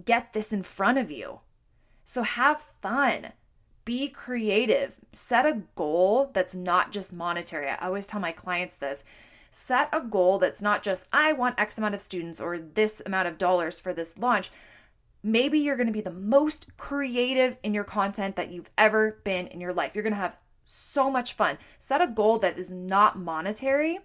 get 0.06 0.34
this 0.34 0.54
in 0.54 0.64
front 0.64 0.98
of 0.98 1.12
you. 1.12 1.40
So 2.06 2.24
have 2.24 2.62
fun. 2.82 3.34
Be 3.86 4.08
creative. 4.08 4.96
Set 5.12 5.46
a 5.46 5.62
goal 5.76 6.32
that's 6.34 6.56
not 6.56 6.92
just 6.92 7.12
monetary. 7.12 7.70
I 7.70 7.86
always 7.86 8.08
tell 8.08 8.20
my 8.20 8.32
clients 8.32 8.76
this 8.76 9.04
set 9.52 9.90
a 9.92 10.02
goal 10.02 10.40
that's 10.40 10.62
not 10.62 10.84
just, 10.84 11.08
I 11.12 11.34
want 11.34 11.60
X 11.60 11.78
amount 11.78 11.96
of 11.96 12.02
students 12.02 12.40
or 12.40 12.60
this 12.60 13.02
amount 13.06 13.28
of 13.28 13.38
dollars 13.38 13.80
for 13.80 13.94
this 13.94 14.18
launch. 14.18 14.52
Maybe 15.24 15.60
you're 15.60 15.76
going 15.76 15.88
to 15.88 15.94
be 15.94 16.02
the 16.02 16.12
most 16.12 16.66
creative 16.78 17.58
in 17.64 17.74
your 17.74 17.84
content 17.84 18.36
that 18.38 18.52
you've 18.52 18.70
ever 18.78 19.20
been 19.24 19.48
in 19.48 19.60
your 19.60 19.74
life. 19.74 19.94
You're 19.94 20.04
going 20.04 20.14
to 20.14 20.20
have 20.20 20.38
so 20.66 21.10
much 21.10 21.34
fun. 21.34 21.58
Set 21.78 22.02
a 22.02 22.08
goal 22.08 22.40
that 22.40 22.58
is 22.58 22.70
not 22.70 23.18
monetary 23.18 24.00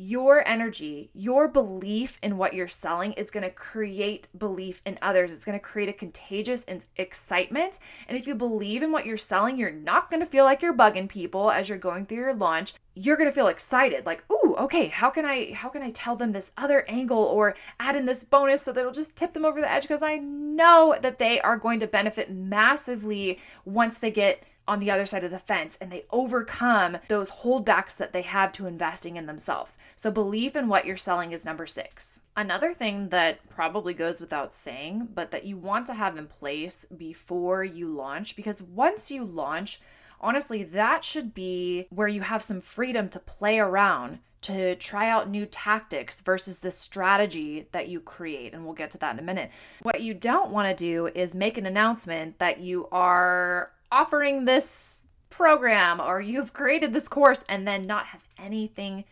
your 0.00 0.46
energy, 0.46 1.10
your 1.12 1.48
belief 1.48 2.18
in 2.22 2.36
what 2.36 2.54
you're 2.54 2.68
selling 2.68 3.12
is 3.14 3.32
going 3.32 3.42
to 3.42 3.50
create 3.50 4.28
belief 4.38 4.80
in 4.86 4.96
others. 5.02 5.32
It's 5.32 5.44
going 5.44 5.58
to 5.58 5.64
create 5.64 5.88
a 5.88 5.92
contagious 5.92 6.64
excitement. 6.96 7.80
And 8.06 8.16
if 8.16 8.28
you 8.28 8.36
believe 8.36 8.84
in 8.84 8.92
what 8.92 9.06
you're 9.06 9.16
selling, 9.16 9.58
you're 9.58 9.72
not 9.72 10.08
going 10.08 10.20
to 10.20 10.26
feel 10.26 10.44
like 10.44 10.62
you're 10.62 10.72
bugging 10.72 11.08
people 11.08 11.50
as 11.50 11.68
you're 11.68 11.78
going 11.78 12.06
through 12.06 12.18
your 12.18 12.34
launch. 12.34 12.74
You're 13.00 13.16
going 13.16 13.28
to 13.28 13.34
feel 13.34 13.46
excited 13.46 14.06
like, 14.06 14.24
"Ooh, 14.30 14.56
okay, 14.58 14.88
how 14.88 15.10
can 15.10 15.24
I 15.24 15.52
how 15.52 15.68
can 15.68 15.82
I 15.82 15.90
tell 15.90 16.16
them 16.16 16.32
this 16.32 16.52
other 16.56 16.84
angle 16.88 17.22
or 17.22 17.54
add 17.78 17.96
in 17.96 18.06
this 18.06 18.24
bonus 18.24 18.62
so 18.62 18.72
that 18.72 18.80
it'll 18.80 18.92
just 18.92 19.16
tip 19.16 19.32
them 19.32 19.44
over 19.44 19.60
the 19.60 19.70
edge 19.70 19.82
because 19.82 20.02
I 20.02 20.16
know 20.16 20.96
that 21.00 21.18
they 21.18 21.40
are 21.40 21.56
going 21.56 21.80
to 21.80 21.86
benefit 21.86 22.30
massively 22.30 23.38
once 23.64 23.98
they 23.98 24.10
get 24.10 24.42
on 24.68 24.80
the 24.80 24.90
other 24.90 25.06
side 25.06 25.24
of 25.24 25.30
the 25.30 25.38
fence 25.38 25.78
and 25.80 25.90
they 25.90 26.04
overcome 26.10 26.98
those 27.08 27.30
holdbacks 27.30 27.96
that 27.96 28.12
they 28.12 28.22
have 28.22 28.52
to 28.52 28.66
investing 28.66 29.16
in 29.16 29.26
themselves. 29.26 29.78
So, 29.96 30.10
belief 30.10 30.54
in 30.54 30.68
what 30.68 30.84
you're 30.84 30.96
selling 30.96 31.32
is 31.32 31.44
number 31.44 31.66
six. 31.66 32.20
Another 32.36 32.74
thing 32.74 33.08
that 33.08 33.40
probably 33.48 33.94
goes 33.94 34.20
without 34.20 34.54
saying, 34.54 35.08
but 35.14 35.30
that 35.30 35.44
you 35.44 35.56
want 35.56 35.86
to 35.86 35.94
have 35.94 36.18
in 36.18 36.26
place 36.26 36.84
before 36.96 37.64
you 37.64 37.88
launch, 37.88 38.36
because 38.36 38.60
once 38.60 39.10
you 39.10 39.24
launch, 39.24 39.80
honestly, 40.20 40.64
that 40.64 41.04
should 41.04 41.34
be 41.34 41.86
where 41.90 42.08
you 42.08 42.20
have 42.22 42.42
some 42.42 42.60
freedom 42.60 43.08
to 43.10 43.20
play 43.20 43.58
around 43.58 44.18
to 44.40 44.76
try 44.76 45.08
out 45.08 45.28
new 45.28 45.46
tactics 45.46 46.20
versus 46.20 46.60
the 46.60 46.70
strategy 46.70 47.66
that 47.72 47.88
you 47.88 48.00
create. 48.00 48.54
And 48.54 48.64
we'll 48.64 48.74
get 48.74 48.90
to 48.92 48.98
that 48.98 49.14
in 49.14 49.18
a 49.18 49.22
minute. 49.22 49.50
What 49.82 50.00
you 50.00 50.14
don't 50.14 50.50
want 50.50 50.68
to 50.68 50.84
do 50.84 51.08
is 51.08 51.34
make 51.34 51.58
an 51.58 51.66
announcement 51.66 52.38
that 52.38 52.60
you 52.60 52.88
are 52.92 53.72
offering 53.90 54.44
this 54.44 55.06
program 55.30 56.00
or 56.00 56.20
you've 56.20 56.52
created 56.52 56.92
this 56.92 57.08
course 57.08 57.42
and 57.48 57.66
then 57.66 57.82
not 57.82 58.06
have 58.06 58.24
anything 58.38 59.04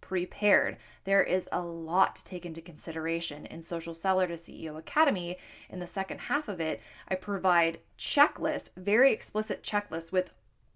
prepared. 0.00 0.76
There 1.04 1.22
is 1.22 1.48
a 1.52 1.60
lot 1.60 2.16
to 2.16 2.24
take 2.24 2.46
into 2.46 2.60
consideration 2.60 3.46
in 3.46 3.62
Social 3.62 3.94
Seller 3.94 4.26
to 4.26 4.34
CEO 4.34 4.78
Academy. 4.78 5.36
In 5.70 5.80
the 5.80 5.86
second 5.86 6.18
half 6.18 6.48
of 6.48 6.60
it, 6.60 6.80
I 7.08 7.14
provide 7.14 7.80
checklists, 7.98 8.70
very 8.76 9.12
explicit 9.12 9.62
checklists 9.62 10.12
with 10.12 10.30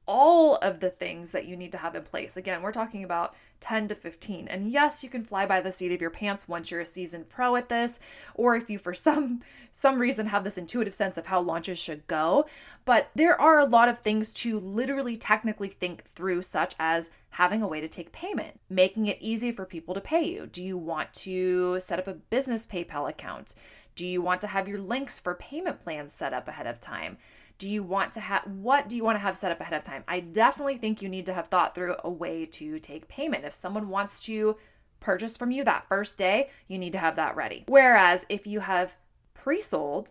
all 0.07 0.57
of 0.57 0.81
the 0.81 0.91
things 0.91 1.31
that 1.33 1.47
you 1.47 1.57
need 1.57 1.73
to 1.73 1.79
have 1.79 1.95
in 1.95 2.03
place. 2.03 2.37
Again, 2.37 2.63
we're 2.63 2.73
talking 2.73 3.05
about 3.05 3.35
10 3.61 3.89
to 3.89 3.95
15. 3.95 4.49
And 4.49 4.71
yes, 4.71 5.05
you 5.05 5.11
can 5.11 5.25
fly 5.25 5.47
by 5.47 5.61
the 5.61 5.71
seat 5.71 5.93
of 5.93 6.01
your 6.01 6.11
pants 6.11 6.49
once 6.49 6.71
you're 6.71 6.81
a 6.81 6.87
seasoned 6.87 7.29
pro 7.29 7.57
at 7.57 7.69
this, 7.69 8.01
or 8.35 8.57
if 8.57 8.69
you 8.71 8.79
for 8.79 8.95
some 8.95 9.43
some 9.73 10.01
reason 10.01 10.27
have 10.27 10.43
this 10.43 10.59
intuitive 10.59 10.95
sense 10.95 11.17
of 11.17 11.27
how 11.27 11.41
launches 11.41 11.79
should 11.79 12.07
go, 12.09 12.47
but 12.85 13.11
there 13.15 13.41
are 13.41 13.61
a 13.61 13.67
lot 13.67 13.89
of 13.89 14.01
things 14.01 14.35
to 14.35 14.59
literally 14.59 15.17
technically 15.17 15.69
think 15.69 16.05
through 16.05 16.43
such 16.43 16.75
as 16.81 17.11
having 17.31 17.63
a 17.63 17.69
way 17.69 17.81
to 17.81 17.87
take 17.87 18.11
payment, 18.11 18.59
making 18.69 19.07
it 19.07 19.19
easy 19.21 19.53
for 19.53 19.65
people 19.65 19.95
to 19.95 20.01
pay 20.01 20.23
you. 20.23 20.47
Do 20.47 20.65
you 20.65 20.77
want 20.77 21.13
to 21.15 21.79
set 21.79 22.01
up 22.01 22.09
a 22.09 22.15
business 22.15 22.67
PayPal 22.67 23.09
account? 23.09 23.55
Do 23.95 24.07
you 24.07 24.23
want 24.23 24.41
to 24.41 24.47
have 24.49 24.69
your 24.69 24.81
links 24.81 25.21
for 25.21 25.35
payment 25.35 25.79
plans 25.79 26.13
set 26.13 26.33
up 26.33 26.49
ahead 26.49 26.67
of 26.67 26.81
time? 26.81 27.19
Do 27.61 27.71
you 27.71 27.83
want 27.83 28.15
to 28.15 28.21
have 28.21 28.43
what 28.47 28.89
do 28.89 28.97
you 28.97 29.05
want 29.05 29.17
to 29.17 29.21
have 29.21 29.37
set 29.37 29.53
up 29.53 29.61
ahead 29.61 29.75
of 29.75 29.85
time? 29.85 30.03
I 30.09 30.21
definitely 30.21 30.79
think 30.79 31.03
you 31.03 31.11
need 31.11 31.27
to 31.27 31.35
have 31.35 31.49
thought 31.49 31.75
through 31.75 31.95
a 32.03 32.11
way 32.11 32.47
to 32.47 32.81
take 32.81 33.07
payment. 33.07 33.45
If 33.45 33.53
someone 33.53 33.91
wants 33.91 34.19
to 34.21 34.57
purchase 34.99 35.37
from 35.37 35.51
you 35.51 35.63
that 35.65 35.87
first 35.87 36.17
day 36.17 36.49
you 36.69 36.79
need 36.79 36.93
to 36.93 36.99
have 36.99 37.17
that 37.17 37.37
ready. 37.37 37.65
Whereas 37.69 38.25
if 38.31 38.47
you 38.47 38.61
have 38.61 38.97
pre-sold 39.35 40.11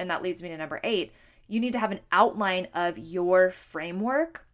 and 0.00 0.10
that 0.10 0.22
leads 0.22 0.42
me 0.42 0.48
to 0.48 0.56
number 0.56 0.80
8 0.82 1.12
you 1.46 1.60
need 1.60 1.72
to 1.72 1.78
have 1.78 1.92
an 1.92 2.00
outline 2.10 2.66
of 2.74 2.98
your 2.98 3.50
framework 3.50 4.44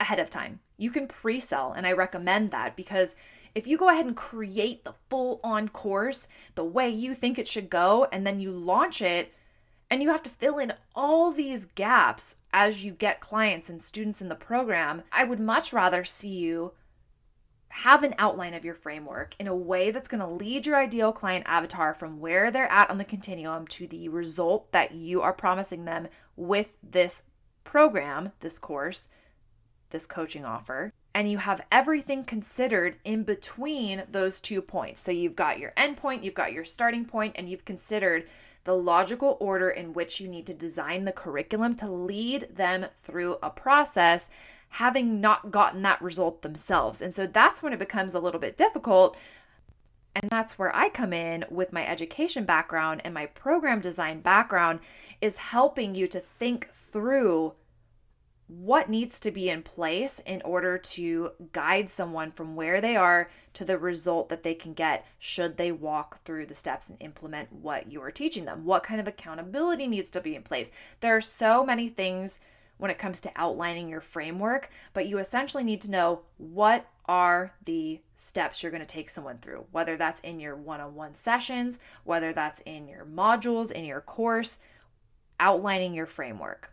ahead 0.00 0.20
of 0.20 0.30
time. 0.30 0.60
You 0.78 0.90
can 0.90 1.08
pre-sell 1.08 1.72
and 1.72 1.84
i 1.84 1.92
recommend 1.92 2.52
that 2.52 2.76
because 2.76 3.16
if 3.56 3.66
you 3.66 3.76
go 3.76 3.88
ahead 3.88 4.06
and 4.06 4.16
create 4.16 4.84
the 4.84 4.94
full 5.10 5.40
on 5.42 5.68
course 5.68 6.28
the 6.54 6.64
way 6.64 6.90
you 6.90 7.12
think 7.12 7.38
it 7.38 7.48
should 7.48 7.68
go 7.68 8.06
and 8.12 8.24
then 8.24 8.38
you 8.38 8.52
launch 8.52 9.02
it 9.02 9.32
and 9.90 10.02
you 10.02 10.10
have 10.10 10.22
to 10.24 10.30
fill 10.30 10.58
in 10.58 10.72
all 10.94 11.30
these 11.30 11.64
gaps 11.64 12.36
as 12.52 12.84
you 12.84 12.92
get 12.92 13.20
clients 13.20 13.68
and 13.68 13.82
students 13.82 14.20
in 14.20 14.28
the 14.28 14.34
program. 14.34 15.02
I 15.12 15.24
would 15.24 15.40
much 15.40 15.72
rather 15.72 16.04
see 16.04 16.30
you 16.30 16.72
have 17.68 18.02
an 18.02 18.14
outline 18.18 18.54
of 18.54 18.64
your 18.64 18.74
framework 18.74 19.34
in 19.38 19.46
a 19.46 19.54
way 19.54 19.90
that's 19.90 20.08
going 20.08 20.20
to 20.20 20.26
lead 20.26 20.64
your 20.64 20.76
ideal 20.76 21.12
client 21.12 21.44
avatar 21.46 21.92
from 21.92 22.20
where 22.20 22.50
they're 22.50 22.70
at 22.72 22.88
on 22.88 22.98
the 22.98 23.04
continuum 23.04 23.66
to 23.66 23.86
the 23.86 24.08
result 24.08 24.72
that 24.72 24.92
you 24.92 25.20
are 25.20 25.32
promising 25.32 25.84
them 25.84 26.08
with 26.36 26.70
this 26.82 27.24
program, 27.64 28.32
this 28.40 28.58
course, 28.58 29.08
this 29.90 30.06
coaching 30.06 30.44
offer. 30.44 30.92
And 31.14 31.30
you 31.30 31.38
have 31.38 31.60
everything 31.70 32.24
considered 32.24 32.96
in 33.04 33.24
between 33.24 34.04
those 34.10 34.40
two 34.40 34.62
points. 34.62 35.02
So 35.02 35.12
you've 35.12 35.36
got 35.36 35.58
your 35.58 35.72
end 35.76 35.96
point, 35.96 36.24
you've 36.24 36.34
got 36.34 36.52
your 36.52 36.64
starting 36.64 37.04
point, 37.04 37.34
and 37.36 37.48
you've 37.48 37.64
considered 37.64 38.26
the 38.66 38.76
logical 38.76 39.36
order 39.40 39.70
in 39.70 39.92
which 39.92 40.20
you 40.20 40.28
need 40.28 40.44
to 40.44 40.52
design 40.52 41.04
the 41.04 41.12
curriculum 41.12 41.74
to 41.76 41.88
lead 41.88 42.48
them 42.54 42.84
through 43.04 43.38
a 43.42 43.48
process 43.48 44.28
having 44.68 45.20
not 45.20 45.52
gotten 45.52 45.82
that 45.82 46.02
result 46.02 46.42
themselves. 46.42 47.00
And 47.00 47.14
so 47.14 47.28
that's 47.28 47.62
when 47.62 47.72
it 47.72 47.78
becomes 47.78 48.14
a 48.14 48.20
little 48.20 48.40
bit 48.40 48.56
difficult. 48.56 49.16
And 50.16 50.28
that's 50.28 50.58
where 50.58 50.74
I 50.74 50.88
come 50.88 51.12
in 51.12 51.44
with 51.48 51.72
my 51.72 51.86
education 51.86 52.44
background 52.44 53.02
and 53.04 53.14
my 53.14 53.26
program 53.26 53.80
design 53.80 54.20
background 54.20 54.80
is 55.20 55.36
helping 55.36 55.94
you 55.94 56.08
to 56.08 56.20
think 56.20 56.68
through 56.72 57.52
what 58.48 58.88
needs 58.88 59.18
to 59.20 59.30
be 59.30 59.50
in 59.50 59.62
place 59.62 60.20
in 60.20 60.40
order 60.42 60.78
to 60.78 61.30
guide 61.52 61.88
someone 61.88 62.30
from 62.30 62.54
where 62.54 62.80
they 62.80 62.96
are 62.96 63.28
to 63.54 63.64
the 63.64 63.76
result 63.76 64.28
that 64.28 64.44
they 64.44 64.54
can 64.54 64.72
get 64.72 65.04
should 65.18 65.56
they 65.56 65.72
walk 65.72 66.22
through 66.22 66.46
the 66.46 66.54
steps 66.54 66.88
and 66.88 66.96
implement 67.00 67.52
what 67.52 67.90
you 67.90 68.00
are 68.02 68.10
teaching 68.10 68.44
them. 68.44 68.64
What 68.64 68.84
kind 68.84 69.00
of 69.00 69.08
accountability 69.08 69.88
needs 69.88 70.10
to 70.12 70.20
be 70.20 70.36
in 70.36 70.42
place? 70.42 70.70
There 71.00 71.16
are 71.16 71.20
so 71.20 71.64
many 71.64 71.88
things 71.88 72.38
when 72.78 72.90
it 72.90 72.98
comes 72.98 73.20
to 73.22 73.32
outlining 73.36 73.88
your 73.88 74.00
framework, 74.00 74.70
but 74.92 75.06
you 75.06 75.18
essentially 75.18 75.64
need 75.64 75.80
to 75.80 75.90
know 75.90 76.20
what 76.36 76.86
are 77.06 77.52
the 77.64 78.00
steps 78.14 78.62
you're 78.62 78.72
going 78.72 78.80
to 78.80 78.86
take 78.86 79.08
someone 79.08 79.38
through, 79.38 79.64
whether 79.72 79.96
that's 79.96 80.20
in 80.20 80.38
your 80.38 80.54
one 80.54 80.80
on 80.80 80.94
one 80.94 81.14
sessions, 81.14 81.78
whether 82.04 82.32
that's 82.32 82.60
in 82.62 82.86
your 82.86 83.06
modules, 83.06 83.72
in 83.72 83.84
your 83.84 84.00
course, 84.00 84.58
outlining 85.40 85.94
your 85.94 86.06
framework. 86.06 86.70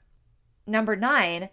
Number 0.65 0.95
nine, 0.95 1.49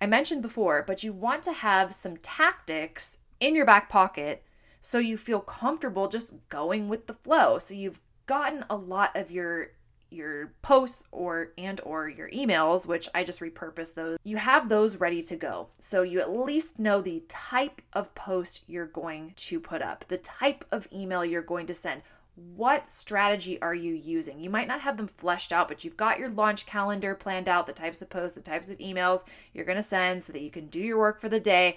I 0.00 0.06
mentioned 0.06 0.42
before, 0.42 0.84
but 0.86 1.02
you 1.02 1.12
want 1.12 1.42
to 1.44 1.52
have 1.52 1.94
some 1.94 2.16
tactics 2.18 3.18
in 3.40 3.54
your 3.54 3.66
back 3.66 3.88
pocket 3.88 4.42
so 4.80 4.98
you 4.98 5.16
feel 5.16 5.40
comfortable 5.40 6.08
just 6.08 6.34
going 6.50 6.88
with 6.88 7.06
the 7.06 7.14
flow. 7.14 7.58
So 7.58 7.72
you've 7.72 8.00
gotten 8.26 8.64
a 8.68 8.76
lot 8.76 9.16
of 9.16 9.30
your 9.30 9.70
your 10.10 10.52
posts 10.62 11.02
or 11.10 11.48
and 11.58 11.80
or 11.80 12.08
your 12.08 12.30
emails 12.30 12.86
which 12.86 13.08
i 13.14 13.24
just 13.24 13.40
repurpose 13.40 13.94
those. 13.94 14.18
You 14.22 14.36
have 14.36 14.68
those 14.68 14.98
ready 14.98 15.22
to 15.22 15.36
go. 15.36 15.68
So 15.78 16.02
you 16.02 16.20
at 16.20 16.36
least 16.36 16.78
know 16.78 17.00
the 17.00 17.24
type 17.28 17.82
of 17.94 18.14
post 18.14 18.62
you're 18.66 18.86
going 18.86 19.32
to 19.36 19.58
put 19.58 19.82
up 19.82 20.04
the 20.08 20.18
type 20.18 20.64
of 20.70 20.86
email 20.92 21.24
you're 21.24 21.42
going 21.42 21.66
to 21.66 21.74
send 21.74 22.02
what 22.36 22.90
strategy 22.90 23.60
are 23.62 23.74
you 23.74 23.94
using? 23.94 24.40
You 24.40 24.50
might 24.50 24.66
not 24.66 24.80
have 24.80 24.96
them 24.96 25.06
fleshed 25.06 25.52
out, 25.52 25.68
but 25.68 25.84
you've 25.84 25.96
got 25.96 26.18
your 26.18 26.30
launch 26.30 26.66
calendar 26.66 27.14
planned 27.14 27.48
out, 27.48 27.66
the 27.66 27.72
types 27.72 28.02
of 28.02 28.10
posts, 28.10 28.34
the 28.34 28.40
types 28.40 28.70
of 28.70 28.78
emails 28.78 29.24
you're 29.52 29.64
going 29.64 29.76
to 29.76 29.82
send 29.82 30.22
so 30.22 30.32
that 30.32 30.42
you 30.42 30.50
can 30.50 30.66
do 30.66 30.80
your 30.80 30.98
work 30.98 31.20
for 31.20 31.28
the 31.28 31.38
day. 31.38 31.76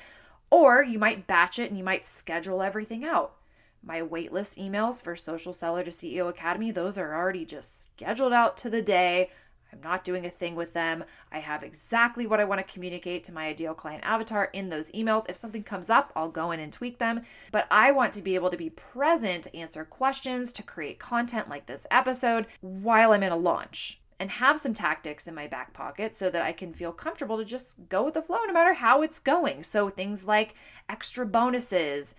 Or 0.50 0.82
you 0.82 0.98
might 0.98 1.28
batch 1.28 1.60
it 1.60 1.70
and 1.70 1.78
you 1.78 1.84
might 1.84 2.06
schedule 2.06 2.64
everything 2.64 3.06
out. 3.06 3.36
My 3.84 4.02
waitlist 4.02 4.58
emails 4.58 5.02
for 5.02 5.16
Social 5.16 5.54
Seller 5.54 5.84
to 5.84 5.92
CEO 5.92 6.28
Academy, 6.28 6.72
those 6.72 6.98
are 6.98 7.16
already 7.16 7.46
just 7.46 7.84
scheduled 7.84 8.34
out 8.34 8.58
to 8.58 8.70
the 8.70 8.82
day. 8.82 9.30
I'm 9.72 9.82
not 9.82 10.04
doing 10.04 10.26
a 10.26 10.30
thing 10.30 10.56
with 10.56 10.74
them. 10.74 11.04
I 11.32 11.40
have 11.40 11.64
exactly 11.64 12.26
what 12.26 12.40
I 12.40 12.46
want 12.46 12.66
to 12.66 12.74
communicate 12.74 13.24
to 13.26 13.34
my 13.34 13.48
ideal 13.48 13.74
client 13.74 14.04
avatar 14.04 14.46
in 14.54 14.70
those 14.70 14.92
emails. 14.92 15.30
If 15.30 15.38
something 15.38 15.64
comes 15.64 15.90
up, 15.90 16.12
I'll 16.16 16.30
go 16.30 16.52
in 16.52 16.60
and 16.60 16.72
tweak 16.72 17.00
them. 17.00 17.22
But 17.52 17.68
I 17.70 17.92
want 17.92 18.14
to 18.14 18.22
be 18.22 18.36
able 18.36 18.50
to 18.50 18.58
be 18.58 18.70
present 18.70 19.48
answer 19.54 19.86
questions, 19.86 20.54
to 20.54 20.64
create 20.64 21.00
content 21.00 21.50
like 21.50 21.66
this 21.66 21.86
episode 21.92 22.48
while 22.62 23.12
I'm 23.12 23.24
in 23.24 23.32
a 23.32 23.38
launch 23.38 24.00
and 24.20 24.32
have 24.32 24.60
some 24.60 24.74
tactics 24.74 25.28
in 25.28 25.36
my 25.36 25.48
back 25.48 25.74
pocket 25.74 26.16
so 26.16 26.30
that 26.30 26.42
I 26.42 26.52
can 26.52 26.74
feel 26.74 26.92
comfortable 26.92 27.38
to 27.38 27.46
just 27.46 27.78
go 27.90 28.04
with 28.04 28.16
the 28.16 28.22
flow 28.22 28.40
no 28.48 28.54
matter 28.54 28.74
how 28.74 29.02
it's 29.02 29.20
going. 29.20 29.64
So 29.64 29.90
things 29.90 30.26
like 30.26 30.56
extra 30.90 31.26
bonuses, 31.26 32.16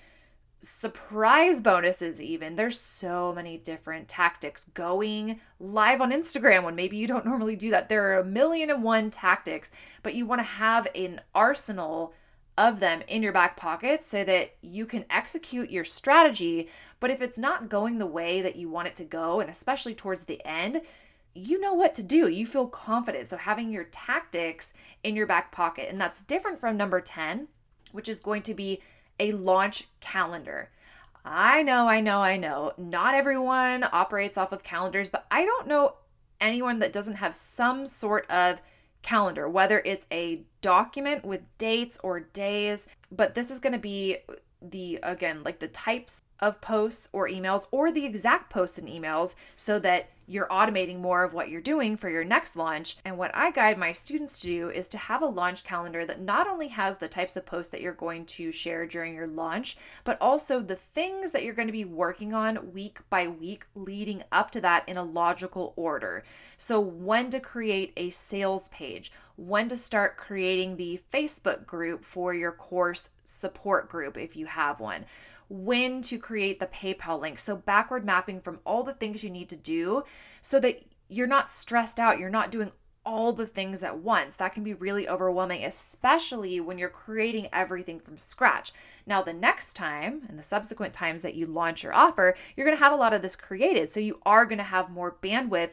surprise 0.60 1.60
bonuses 1.60 2.20
even. 2.20 2.56
There's 2.56 2.78
so 2.78 3.32
many 3.34 3.58
different 3.58 4.08
tactics 4.08 4.66
going 4.74 5.40
live 5.60 6.00
on 6.00 6.10
instagram 6.10 6.64
when 6.64 6.74
maybe 6.74 6.96
you 6.96 7.06
don't 7.06 7.24
normally 7.26 7.56
do 7.56 7.70
that. 7.70 7.88
There 7.88 8.12
are 8.12 8.20
a 8.20 8.24
million 8.24 8.70
and 8.70 8.82
one 8.82 9.10
tactics 9.10 9.70
but 10.02 10.14
you 10.14 10.26
want 10.26 10.40
to 10.40 10.44
have 10.44 10.88
an 10.94 11.20
arsenal 11.34 12.12
of 12.56 12.80
them 12.80 13.02
in 13.06 13.22
your 13.22 13.32
back 13.32 13.56
pocket 13.56 14.02
so 14.02 14.24
that 14.24 14.56
you 14.60 14.84
can 14.84 15.04
execute 15.10 15.70
your 15.70 15.84
strategy. 15.84 16.68
But 16.98 17.12
if 17.12 17.22
it's 17.22 17.38
not 17.38 17.68
going 17.68 17.98
the 17.98 18.06
way 18.06 18.42
that 18.42 18.56
you 18.56 18.68
want 18.68 18.88
it 18.88 18.96
to 18.96 19.04
go 19.04 19.40
and 19.40 19.48
especially 19.48 19.94
towards 19.94 20.24
the 20.24 20.44
end 20.44 20.82
you 21.34 21.60
know 21.60 21.74
what 21.74 21.94
to 21.94 22.02
do. 22.02 22.26
You 22.26 22.46
feel 22.46 22.66
confident. 22.66 23.28
So 23.28 23.36
having 23.36 23.70
your 23.70 23.84
tactics 23.84 24.72
in 25.04 25.14
your 25.14 25.26
back 25.26 25.52
pocket 25.52 25.88
and 25.88 26.00
that's 26.00 26.22
different 26.22 26.58
from 26.58 26.76
number 26.76 27.00
10 27.00 27.46
which 27.92 28.08
is 28.08 28.20
going 28.20 28.42
to 28.42 28.54
be 28.54 28.82
a 29.18 29.32
launch 29.32 29.88
calendar. 30.00 30.70
I 31.24 31.62
know, 31.62 31.88
I 31.88 32.00
know, 32.00 32.20
I 32.20 32.36
know. 32.36 32.72
Not 32.78 33.14
everyone 33.14 33.84
operates 33.92 34.38
off 34.38 34.52
of 34.52 34.62
calendars, 34.62 35.10
but 35.10 35.26
I 35.30 35.44
don't 35.44 35.66
know 35.66 35.94
anyone 36.40 36.78
that 36.78 36.92
doesn't 36.92 37.16
have 37.16 37.34
some 37.34 37.86
sort 37.86 38.30
of 38.30 38.60
calendar, 39.02 39.48
whether 39.48 39.80
it's 39.84 40.06
a 40.12 40.42
document 40.60 41.24
with 41.24 41.40
dates 41.58 41.98
or 42.02 42.20
days. 42.20 42.86
But 43.10 43.34
this 43.34 43.50
is 43.50 43.60
going 43.60 43.72
to 43.72 43.78
be 43.78 44.18
the, 44.62 45.00
again, 45.02 45.42
like 45.44 45.58
the 45.58 45.68
types 45.68 46.20
of 46.40 46.60
posts 46.60 47.08
or 47.12 47.28
emails 47.28 47.66
or 47.70 47.90
the 47.90 48.04
exact 48.04 48.50
posts 48.50 48.78
and 48.78 48.88
emails 48.88 49.34
so 49.56 49.78
that 49.78 50.10
you're 50.30 50.46
automating 50.48 51.00
more 51.00 51.24
of 51.24 51.32
what 51.32 51.48
you're 51.48 51.60
doing 51.60 51.96
for 51.96 52.10
your 52.10 52.22
next 52.22 52.54
launch. 52.54 52.98
And 53.04 53.16
what 53.16 53.34
I 53.34 53.50
guide 53.50 53.78
my 53.78 53.92
students 53.92 54.38
to 54.40 54.46
do 54.46 54.70
is 54.70 54.86
to 54.88 54.98
have 54.98 55.22
a 55.22 55.26
launch 55.26 55.64
calendar 55.64 56.04
that 56.04 56.20
not 56.20 56.46
only 56.46 56.68
has 56.68 56.98
the 56.98 57.08
types 57.08 57.34
of 57.36 57.46
posts 57.46 57.70
that 57.72 57.80
you're 57.80 57.94
going 57.94 58.26
to 58.26 58.52
share 58.52 58.86
during 58.86 59.14
your 59.14 59.26
launch, 59.26 59.78
but 60.04 60.18
also 60.20 60.60
the 60.60 60.76
things 60.76 61.32
that 61.32 61.44
you're 61.44 61.54
going 61.54 61.68
to 61.68 61.72
be 61.72 61.86
working 61.86 62.34
on 62.34 62.72
week 62.74 62.98
by 63.08 63.26
week 63.26 63.64
leading 63.74 64.22
up 64.30 64.50
to 64.50 64.60
that 64.60 64.86
in 64.86 64.98
a 64.98 65.02
logical 65.02 65.72
order. 65.76 66.24
So, 66.58 66.78
when 66.78 67.30
to 67.30 67.40
create 67.40 67.94
a 67.96 68.10
sales 68.10 68.68
page, 68.68 69.10
when 69.36 69.68
to 69.68 69.76
start 69.76 70.18
creating 70.18 70.76
the 70.76 71.00
Facebook 71.12 71.64
group 71.64 72.04
for 72.04 72.34
your 72.34 72.52
course 72.52 73.10
support 73.24 73.88
group 73.88 74.18
if 74.18 74.36
you 74.36 74.44
have 74.44 74.80
one 74.80 75.06
when 75.48 76.02
to 76.02 76.18
create 76.18 76.60
the 76.60 76.66
PayPal 76.66 77.20
link. 77.20 77.38
So, 77.38 77.56
backward 77.56 78.04
mapping 78.04 78.40
from 78.40 78.60
all 78.64 78.82
the 78.82 78.94
things 78.94 79.24
you 79.24 79.30
need 79.30 79.48
to 79.50 79.56
do 79.56 80.04
so 80.40 80.60
that 80.60 80.82
you're 81.08 81.26
not 81.26 81.50
stressed 81.50 81.98
out, 81.98 82.18
you're 82.18 82.28
not 82.28 82.50
doing 82.50 82.70
all 83.06 83.32
the 83.32 83.46
things 83.46 83.82
at 83.82 83.98
once. 83.98 84.36
That 84.36 84.52
can 84.52 84.62
be 84.62 84.74
really 84.74 85.08
overwhelming, 85.08 85.64
especially 85.64 86.60
when 86.60 86.76
you're 86.76 86.90
creating 86.90 87.48
everything 87.52 88.00
from 88.00 88.18
scratch. 88.18 88.72
Now, 89.06 89.22
the 89.22 89.32
next 89.32 89.74
time 89.74 90.22
and 90.28 90.38
the 90.38 90.42
subsequent 90.42 90.92
times 90.92 91.22
that 91.22 91.34
you 91.34 91.46
launch 91.46 91.82
your 91.82 91.94
offer, 91.94 92.36
you're 92.54 92.66
going 92.66 92.76
to 92.76 92.84
have 92.84 92.92
a 92.92 92.96
lot 92.96 93.14
of 93.14 93.22
this 93.22 93.36
created. 93.36 93.92
So, 93.92 94.00
you 94.00 94.20
are 94.26 94.44
going 94.44 94.58
to 94.58 94.64
have 94.64 94.90
more 94.90 95.16
bandwidth 95.22 95.72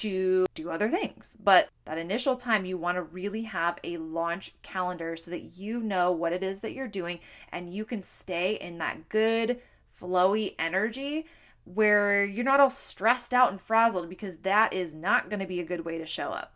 to 0.00 0.46
do 0.54 0.70
other 0.70 0.88
things. 0.88 1.36
But 1.42 1.68
that 1.84 1.98
initial 1.98 2.36
time, 2.36 2.64
you 2.64 2.76
want 2.76 2.96
to 2.96 3.02
really 3.02 3.42
have 3.42 3.78
a 3.84 3.96
launch 3.98 4.54
calendar 4.62 5.16
so 5.16 5.30
that 5.30 5.56
you 5.56 5.80
know 5.80 6.12
what 6.12 6.32
it 6.32 6.42
is 6.42 6.60
that 6.60 6.72
you're 6.72 6.88
doing 6.88 7.20
and 7.52 7.72
you 7.72 7.84
can 7.84 8.02
stay 8.02 8.56
in 8.60 8.78
that 8.78 9.08
good, 9.08 9.60
flowy 10.00 10.54
energy 10.58 11.26
where 11.64 12.24
you're 12.24 12.44
not 12.44 12.60
all 12.60 12.70
stressed 12.70 13.34
out 13.34 13.50
and 13.50 13.60
frazzled 13.60 14.08
because 14.08 14.38
that 14.38 14.72
is 14.72 14.94
not 14.94 15.28
going 15.28 15.40
to 15.40 15.46
be 15.46 15.60
a 15.60 15.64
good 15.64 15.84
way 15.84 15.98
to 15.98 16.06
show 16.06 16.30
up. 16.30 16.52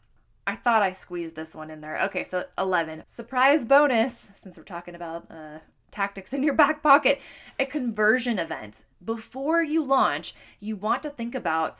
I 0.46 0.56
thought 0.56 0.82
I 0.82 0.92
squeezed 0.92 1.36
this 1.36 1.54
one 1.54 1.70
in 1.70 1.80
there. 1.80 2.00
Okay, 2.04 2.24
so 2.24 2.44
11. 2.58 3.02
Surprise 3.06 3.64
bonus, 3.64 4.30
since 4.34 4.56
we're 4.56 4.62
talking 4.62 4.94
about 4.94 5.30
uh, 5.30 5.58
tactics 5.90 6.32
in 6.32 6.42
your 6.42 6.54
back 6.54 6.82
pocket, 6.82 7.20
a 7.58 7.66
conversion 7.66 8.38
event. 8.38 8.84
Before 9.04 9.62
you 9.62 9.84
launch, 9.84 10.34
you 10.60 10.76
want 10.76 11.02
to 11.02 11.10
think 11.10 11.34
about 11.34 11.78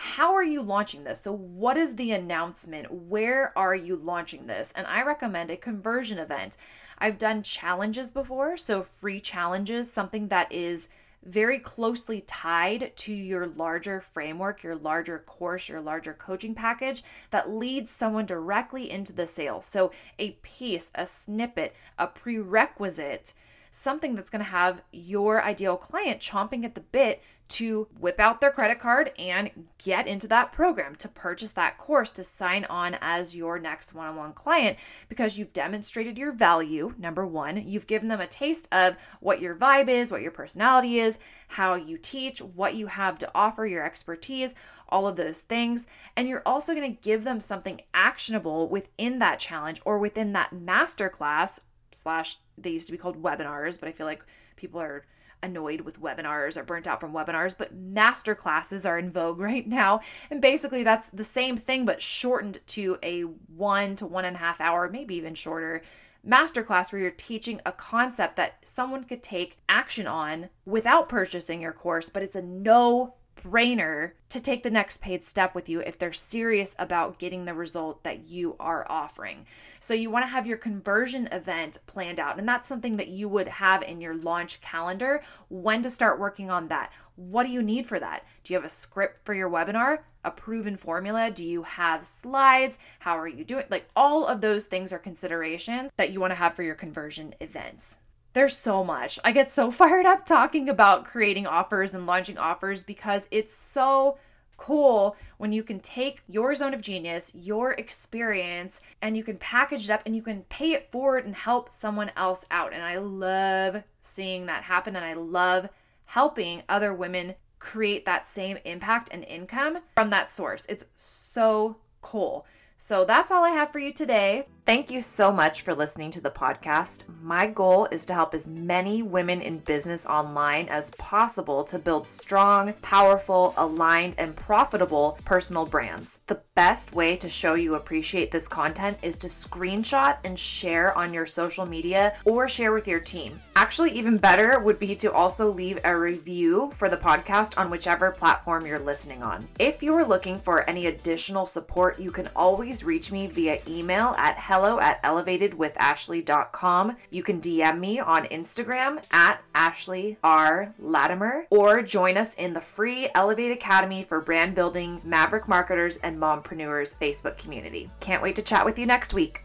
how 0.00 0.32
are 0.32 0.44
you 0.44 0.62
launching 0.62 1.02
this? 1.02 1.20
So, 1.20 1.32
what 1.32 1.76
is 1.76 1.96
the 1.96 2.12
announcement? 2.12 2.88
Where 2.88 3.52
are 3.58 3.74
you 3.74 3.96
launching 3.96 4.46
this? 4.46 4.72
And 4.76 4.86
I 4.86 5.02
recommend 5.02 5.50
a 5.50 5.56
conversion 5.56 6.20
event. 6.20 6.56
I've 6.98 7.18
done 7.18 7.42
challenges 7.42 8.08
before, 8.08 8.56
so 8.56 8.84
free 9.00 9.18
challenges, 9.18 9.92
something 9.92 10.28
that 10.28 10.52
is 10.52 10.88
very 11.24 11.58
closely 11.58 12.20
tied 12.20 12.92
to 12.94 13.12
your 13.12 13.48
larger 13.48 14.00
framework, 14.00 14.62
your 14.62 14.76
larger 14.76 15.18
course, 15.18 15.68
your 15.68 15.80
larger 15.80 16.14
coaching 16.14 16.54
package 16.54 17.02
that 17.32 17.50
leads 17.50 17.90
someone 17.90 18.24
directly 18.24 18.88
into 18.92 19.12
the 19.12 19.26
sale. 19.26 19.60
So, 19.60 19.90
a 20.20 20.30
piece, 20.42 20.92
a 20.94 21.06
snippet, 21.06 21.74
a 21.98 22.06
prerequisite, 22.06 23.34
something 23.70 24.14
that's 24.14 24.30
going 24.30 24.44
to 24.44 24.50
have 24.50 24.82
your 24.92 25.42
ideal 25.42 25.76
client 25.76 26.20
chomping 26.20 26.64
at 26.64 26.74
the 26.74 26.80
bit 26.80 27.22
to 27.48 27.88
whip 27.98 28.20
out 28.20 28.40
their 28.40 28.50
credit 28.50 28.78
card 28.78 29.10
and 29.18 29.50
get 29.78 30.06
into 30.06 30.28
that 30.28 30.52
program, 30.52 30.94
to 30.96 31.08
purchase 31.08 31.52
that 31.52 31.78
course, 31.78 32.10
to 32.12 32.22
sign 32.22 32.66
on 32.66 32.96
as 33.00 33.34
your 33.34 33.58
next 33.58 33.94
one 33.94 34.06
on 34.06 34.16
one 34.16 34.32
client 34.32 34.76
because 35.08 35.38
you've 35.38 35.52
demonstrated 35.52 36.18
your 36.18 36.32
value. 36.32 36.94
Number 36.98 37.26
one, 37.26 37.66
you've 37.66 37.86
given 37.86 38.08
them 38.08 38.20
a 38.20 38.26
taste 38.26 38.68
of 38.70 38.96
what 39.20 39.40
your 39.40 39.54
vibe 39.54 39.88
is, 39.88 40.10
what 40.10 40.22
your 40.22 40.30
personality 40.30 41.00
is, 41.00 41.18
how 41.48 41.74
you 41.74 41.96
teach, 41.96 42.42
what 42.42 42.74
you 42.74 42.86
have 42.86 43.18
to 43.18 43.30
offer, 43.34 43.64
your 43.64 43.84
expertise, 43.84 44.54
all 44.90 45.06
of 45.06 45.16
those 45.16 45.40
things. 45.40 45.86
And 46.16 46.28
you're 46.28 46.42
also 46.44 46.74
going 46.74 46.94
to 46.94 47.02
give 47.02 47.24
them 47.24 47.40
something 47.40 47.80
actionable 47.94 48.68
within 48.68 49.18
that 49.20 49.38
challenge 49.38 49.80
or 49.84 49.98
within 49.98 50.32
that 50.34 50.54
masterclass 50.54 51.60
slash 51.92 52.38
they 52.56 52.70
used 52.70 52.86
to 52.88 52.92
be 52.92 52.98
called 52.98 53.22
webinars, 53.22 53.78
but 53.78 53.88
I 53.88 53.92
feel 53.92 54.06
like 54.06 54.24
people 54.56 54.80
are 54.80 55.04
annoyed 55.42 55.82
with 55.82 56.02
webinars 56.02 56.56
or 56.56 56.64
burnt 56.64 56.86
out 56.86 57.00
from 57.00 57.12
webinars, 57.12 57.56
but 57.56 57.74
master 57.74 58.34
classes 58.34 58.84
are 58.84 58.98
in 58.98 59.10
vogue 59.10 59.38
right 59.40 59.66
now. 59.66 60.00
And 60.30 60.40
basically, 60.40 60.82
that's 60.82 61.08
the 61.10 61.24
same 61.24 61.56
thing, 61.56 61.84
but 61.84 62.02
shortened 62.02 62.58
to 62.68 62.98
a 63.02 63.22
one 63.22 63.96
to 63.96 64.06
one 64.06 64.24
and 64.24 64.36
a 64.36 64.40
half 64.40 64.60
hour, 64.60 64.88
maybe 64.88 65.14
even 65.14 65.34
shorter 65.34 65.82
masterclass 66.26 66.92
where 66.92 67.00
you're 67.00 67.10
teaching 67.12 67.60
a 67.64 67.72
concept 67.72 68.36
that 68.36 68.56
someone 68.62 69.04
could 69.04 69.22
take 69.22 69.58
action 69.68 70.06
on 70.06 70.48
without 70.66 71.08
purchasing 71.08 71.62
your 71.62 71.72
course, 71.72 72.08
but 72.08 72.22
it's 72.22 72.36
a 72.36 72.42
no 72.42 73.14
brainer 73.42 74.12
to 74.28 74.40
take 74.40 74.62
the 74.62 74.70
next 74.70 75.00
paid 75.00 75.24
step 75.24 75.54
with 75.54 75.68
you 75.68 75.80
if 75.80 75.98
they're 75.98 76.12
serious 76.12 76.74
about 76.78 77.18
getting 77.18 77.44
the 77.44 77.54
result 77.54 78.02
that 78.04 78.28
you 78.28 78.56
are 78.60 78.86
offering. 78.90 79.46
So, 79.80 79.94
you 79.94 80.10
want 80.10 80.24
to 80.24 80.28
have 80.28 80.46
your 80.46 80.56
conversion 80.56 81.28
event 81.28 81.78
planned 81.86 82.20
out, 82.20 82.38
and 82.38 82.48
that's 82.48 82.68
something 82.68 82.96
that 82.96 83.08
you 83.08 83.28
would 83.28 83.48
have 83.48 83.82
in 83.82 84.00
your 84.00 84.14
launch 84.14 84.60
calendar 84.60 85.22
when 85.48 85.82
to 85.82 85.90
start 85.90 86.18
working 86.18 86.50
on 86.50 86.68
that. 86.68 86.92
What 87.16 87.44
do 87.44 87.50
you 87.50 87.62
need 87.62 87.86
for 87.86 87.98
that? 87.98 88.24
Do 88.44 88.52
you 88.52 88.58
have 88.58 88.66
a 88.66 88.68
script 88.68 89.24
for 89.24 89.34
your 89.34 89.50
webinar? 89.50 89.98
A 90.24 90.30
proven 90.30 90.76
formula? 90.76 91.30
Do 91.30 91.46
you 91.46 91.62
have 91.62 92.06
slides? 92.06 92.78
How 92.98 93.18
are 93.18 93.28
you 93.28 93.44
doing? 93.44 93.64
Like, 93.70 93.88
all 93.96 94.26
of 94.26 94.40
those 94.40 94.66
things 94.66 94.92
are 94.92 94.98
considerations 94.98 95.90
that 95.96 96.10
you 96.10 96.20
want 96.20 96.32
to 96.32 96.36
have 96.36 96.54
for 96.54 96.62
your 96.62 96.74
conversion 96.74 97.34
events. 97.40 97.98
There's 98.38 98.56
so 98.56 98.84
much. 98.84 99.18
I 99.24 99.32
get 99.32 99.50
so 99.50 99.68
fired 99.72 100.06
up 100.06 100.24
talking 100.24 100.68
about 100.68 101.04
creating 101.04 101.48
offers 101.48 101.94
and 101.94 102.06
launching 102.06 102.38
offers 102.38 102.84
because 102.84 103.26
it's 103.32 103.52
so 103.52 104.16
cool 104.56 105.16
when 105.38 105.50
you 105.50 105.64
can 105.64 105.80
take 105.80 106.22
your 106.28 106.54
zone 106.54 106.72
of 106.72 106.80
genius, 106.80 107.32
your 107.34 107.72
experience, 107.72 108.80
and 109.02 109.16
you 109.16 109.24
can 109.24 109.38
package 109.38 109.86
it 109.86 109.90
up 109.90 110.02
and 110.06 110.14
you 110.14 110.22
can 110.22 110.42
pay 110.42 110.70
it 110.70 110.88
forward 110.92 111.26
and 111.26 111.34
help 111.34 111.72
someone 111.72 112.12
else 112.16 112.44
out. 112.52 112.72
And 112.72 112.80
I 112.80 112.98
love 112.98 113.82
seeing 114.02 114.46
that 114.46 114.62
happen 114.62 114.94
and 114.94 115.04
I 115.04 115.14
love 115.14 115.68
helping 116.04 116.62
other 116.68 116.94
women 116.94 117.34
create 117.58 118.04
that 118.04 118.28
same 118.28 118.56
impact 118.64 119.08
and 119.10 119.24
income 119.24 119.80
from 119.96 120.10
that 120.10 120.30
source. 120.30 120.64
It's 120.68 120.84
so 120.94 121.78
cool. 122.02 122.46
So 122.80 123.04
that's 123.04 123.32
all 123.32 123.44
I 123.44 123.50
have 123.50 123.72
for 123.72 123.80
you 123.80 123.92
today. 123.92 124.46
Thank 124.64 124.90
you 124.90 125.00
so 125.00 125.32
much 125.32 125.62
for 125.62 125.74
listening 125.74 126.10
to 126.10 126.20
the 126.20 126.30
podcast. 126.30 127.04
My 127.22 127.46
goal 127.46 127.86
is 127.86 128.04
to 128.04 128.14
help 128.14 128.34
as 128.34 128.46
many 128.46 129.02
women 129.02 129.40
in 129.40 129.60
business 129.60 130.04
online 130.04 130.68
as 130.68 130.90
possible 130.90 131.64
to 131.64 131.78
build 131.78 132.06
strong, 132.06 132.74
powerful, 132.82 133.54
aligned, 133.56 134.14
and 134.18 134.36
profitable 134.36 135.18
personal 135.24 135.64
brands. 135.64 136.20
The 136.26 136.42
best 136.54 136.94
way 136.94 137.16
to 137.16 137.30
show 137.30 137.54
you 137.54 137.76
appreciate 137.76 138.30
this 138.30 138.46
content 138.46 138.98
is 139.00 139.16
to 139.18 139.28
screenshot 139.28 140.18
and 140.22 140.38
share 140.38 140.96
on 140.98 141.14
your 141.14 141.24
social 141.24 141.64
media 141.64 142.14
or 142.26 142.46
share 142.46 142.72
with 142.72 142.86
your 142.86 143.00
team. 143.00 143.40
Actually, 143.56 143.92
even 143.92 144.18
better 144.18 144.60
would 144.60 144.78
be 144.78 144.94
to 144.96 145.10
also 145.12 145.50
leave 145.50 145.80
a 145.84 145.96
review 145.96 146.70
for 146.76 146.90
the 146.90 146.96
podcast 146.96 147.58
on 147.58 147.70
whichever 147.70 148.10
platform 148.10 148.66
you're 148.66 148.78
listening 148.78 149.22
on. 149.22 149.48
If 149.58 149.82
you 149.82 149.94
are 149.94 150.04
looking 150.04 150.38
for 150.40 150.68
any 150.68 150.86
additional 150.86 151.46
support, 151.46 151.98
you 151.98 152.10
can 152.10 152.28
always 152.36 152.67
reach 152.84 153.10
me 153.10 153.26
via 153.26 153.60
email 153.66 154.14
at 154.18 154.36
hello 154.38 154.78
at 154.78 155.02
elevatedwithashley.com. 155.02 156.96
You 157.10 157.22
can 157.22 157.40
DM 157.40 157.78
me 157.78 157.98
on 157.98 158.26
Instagram 158.26 159.02
at 159.10 159.40
Ashley 159.54 160.18
R. 160.22 160.74
Latimer 160.78 161.46
or 161.50 161.82
join 161.82 162.16
us 162.16 162.34
in 162.34 162.52
the 162.52 162.60
free 162.60 163.08
Elevate 163.14 163.52
Academy 163.52 164.02
for 164.02 164.20
brand 164.20 164.54
building, 164.54 165.00
maverick 165.04 165.48
marketers, 165.48 165.96
and 165.96 166.18
mompreneurs 166.18 166.96
Facebook 166.96 167.38
community. 167.38 167.90
Can't 168.00 168.22
wait 168.22 168.36
to 168.36 168.42
chat 168.42 168.64
with 168.64 168.78
you 168.78 168.86
next 168.86 169.14
week. 169.14 169.42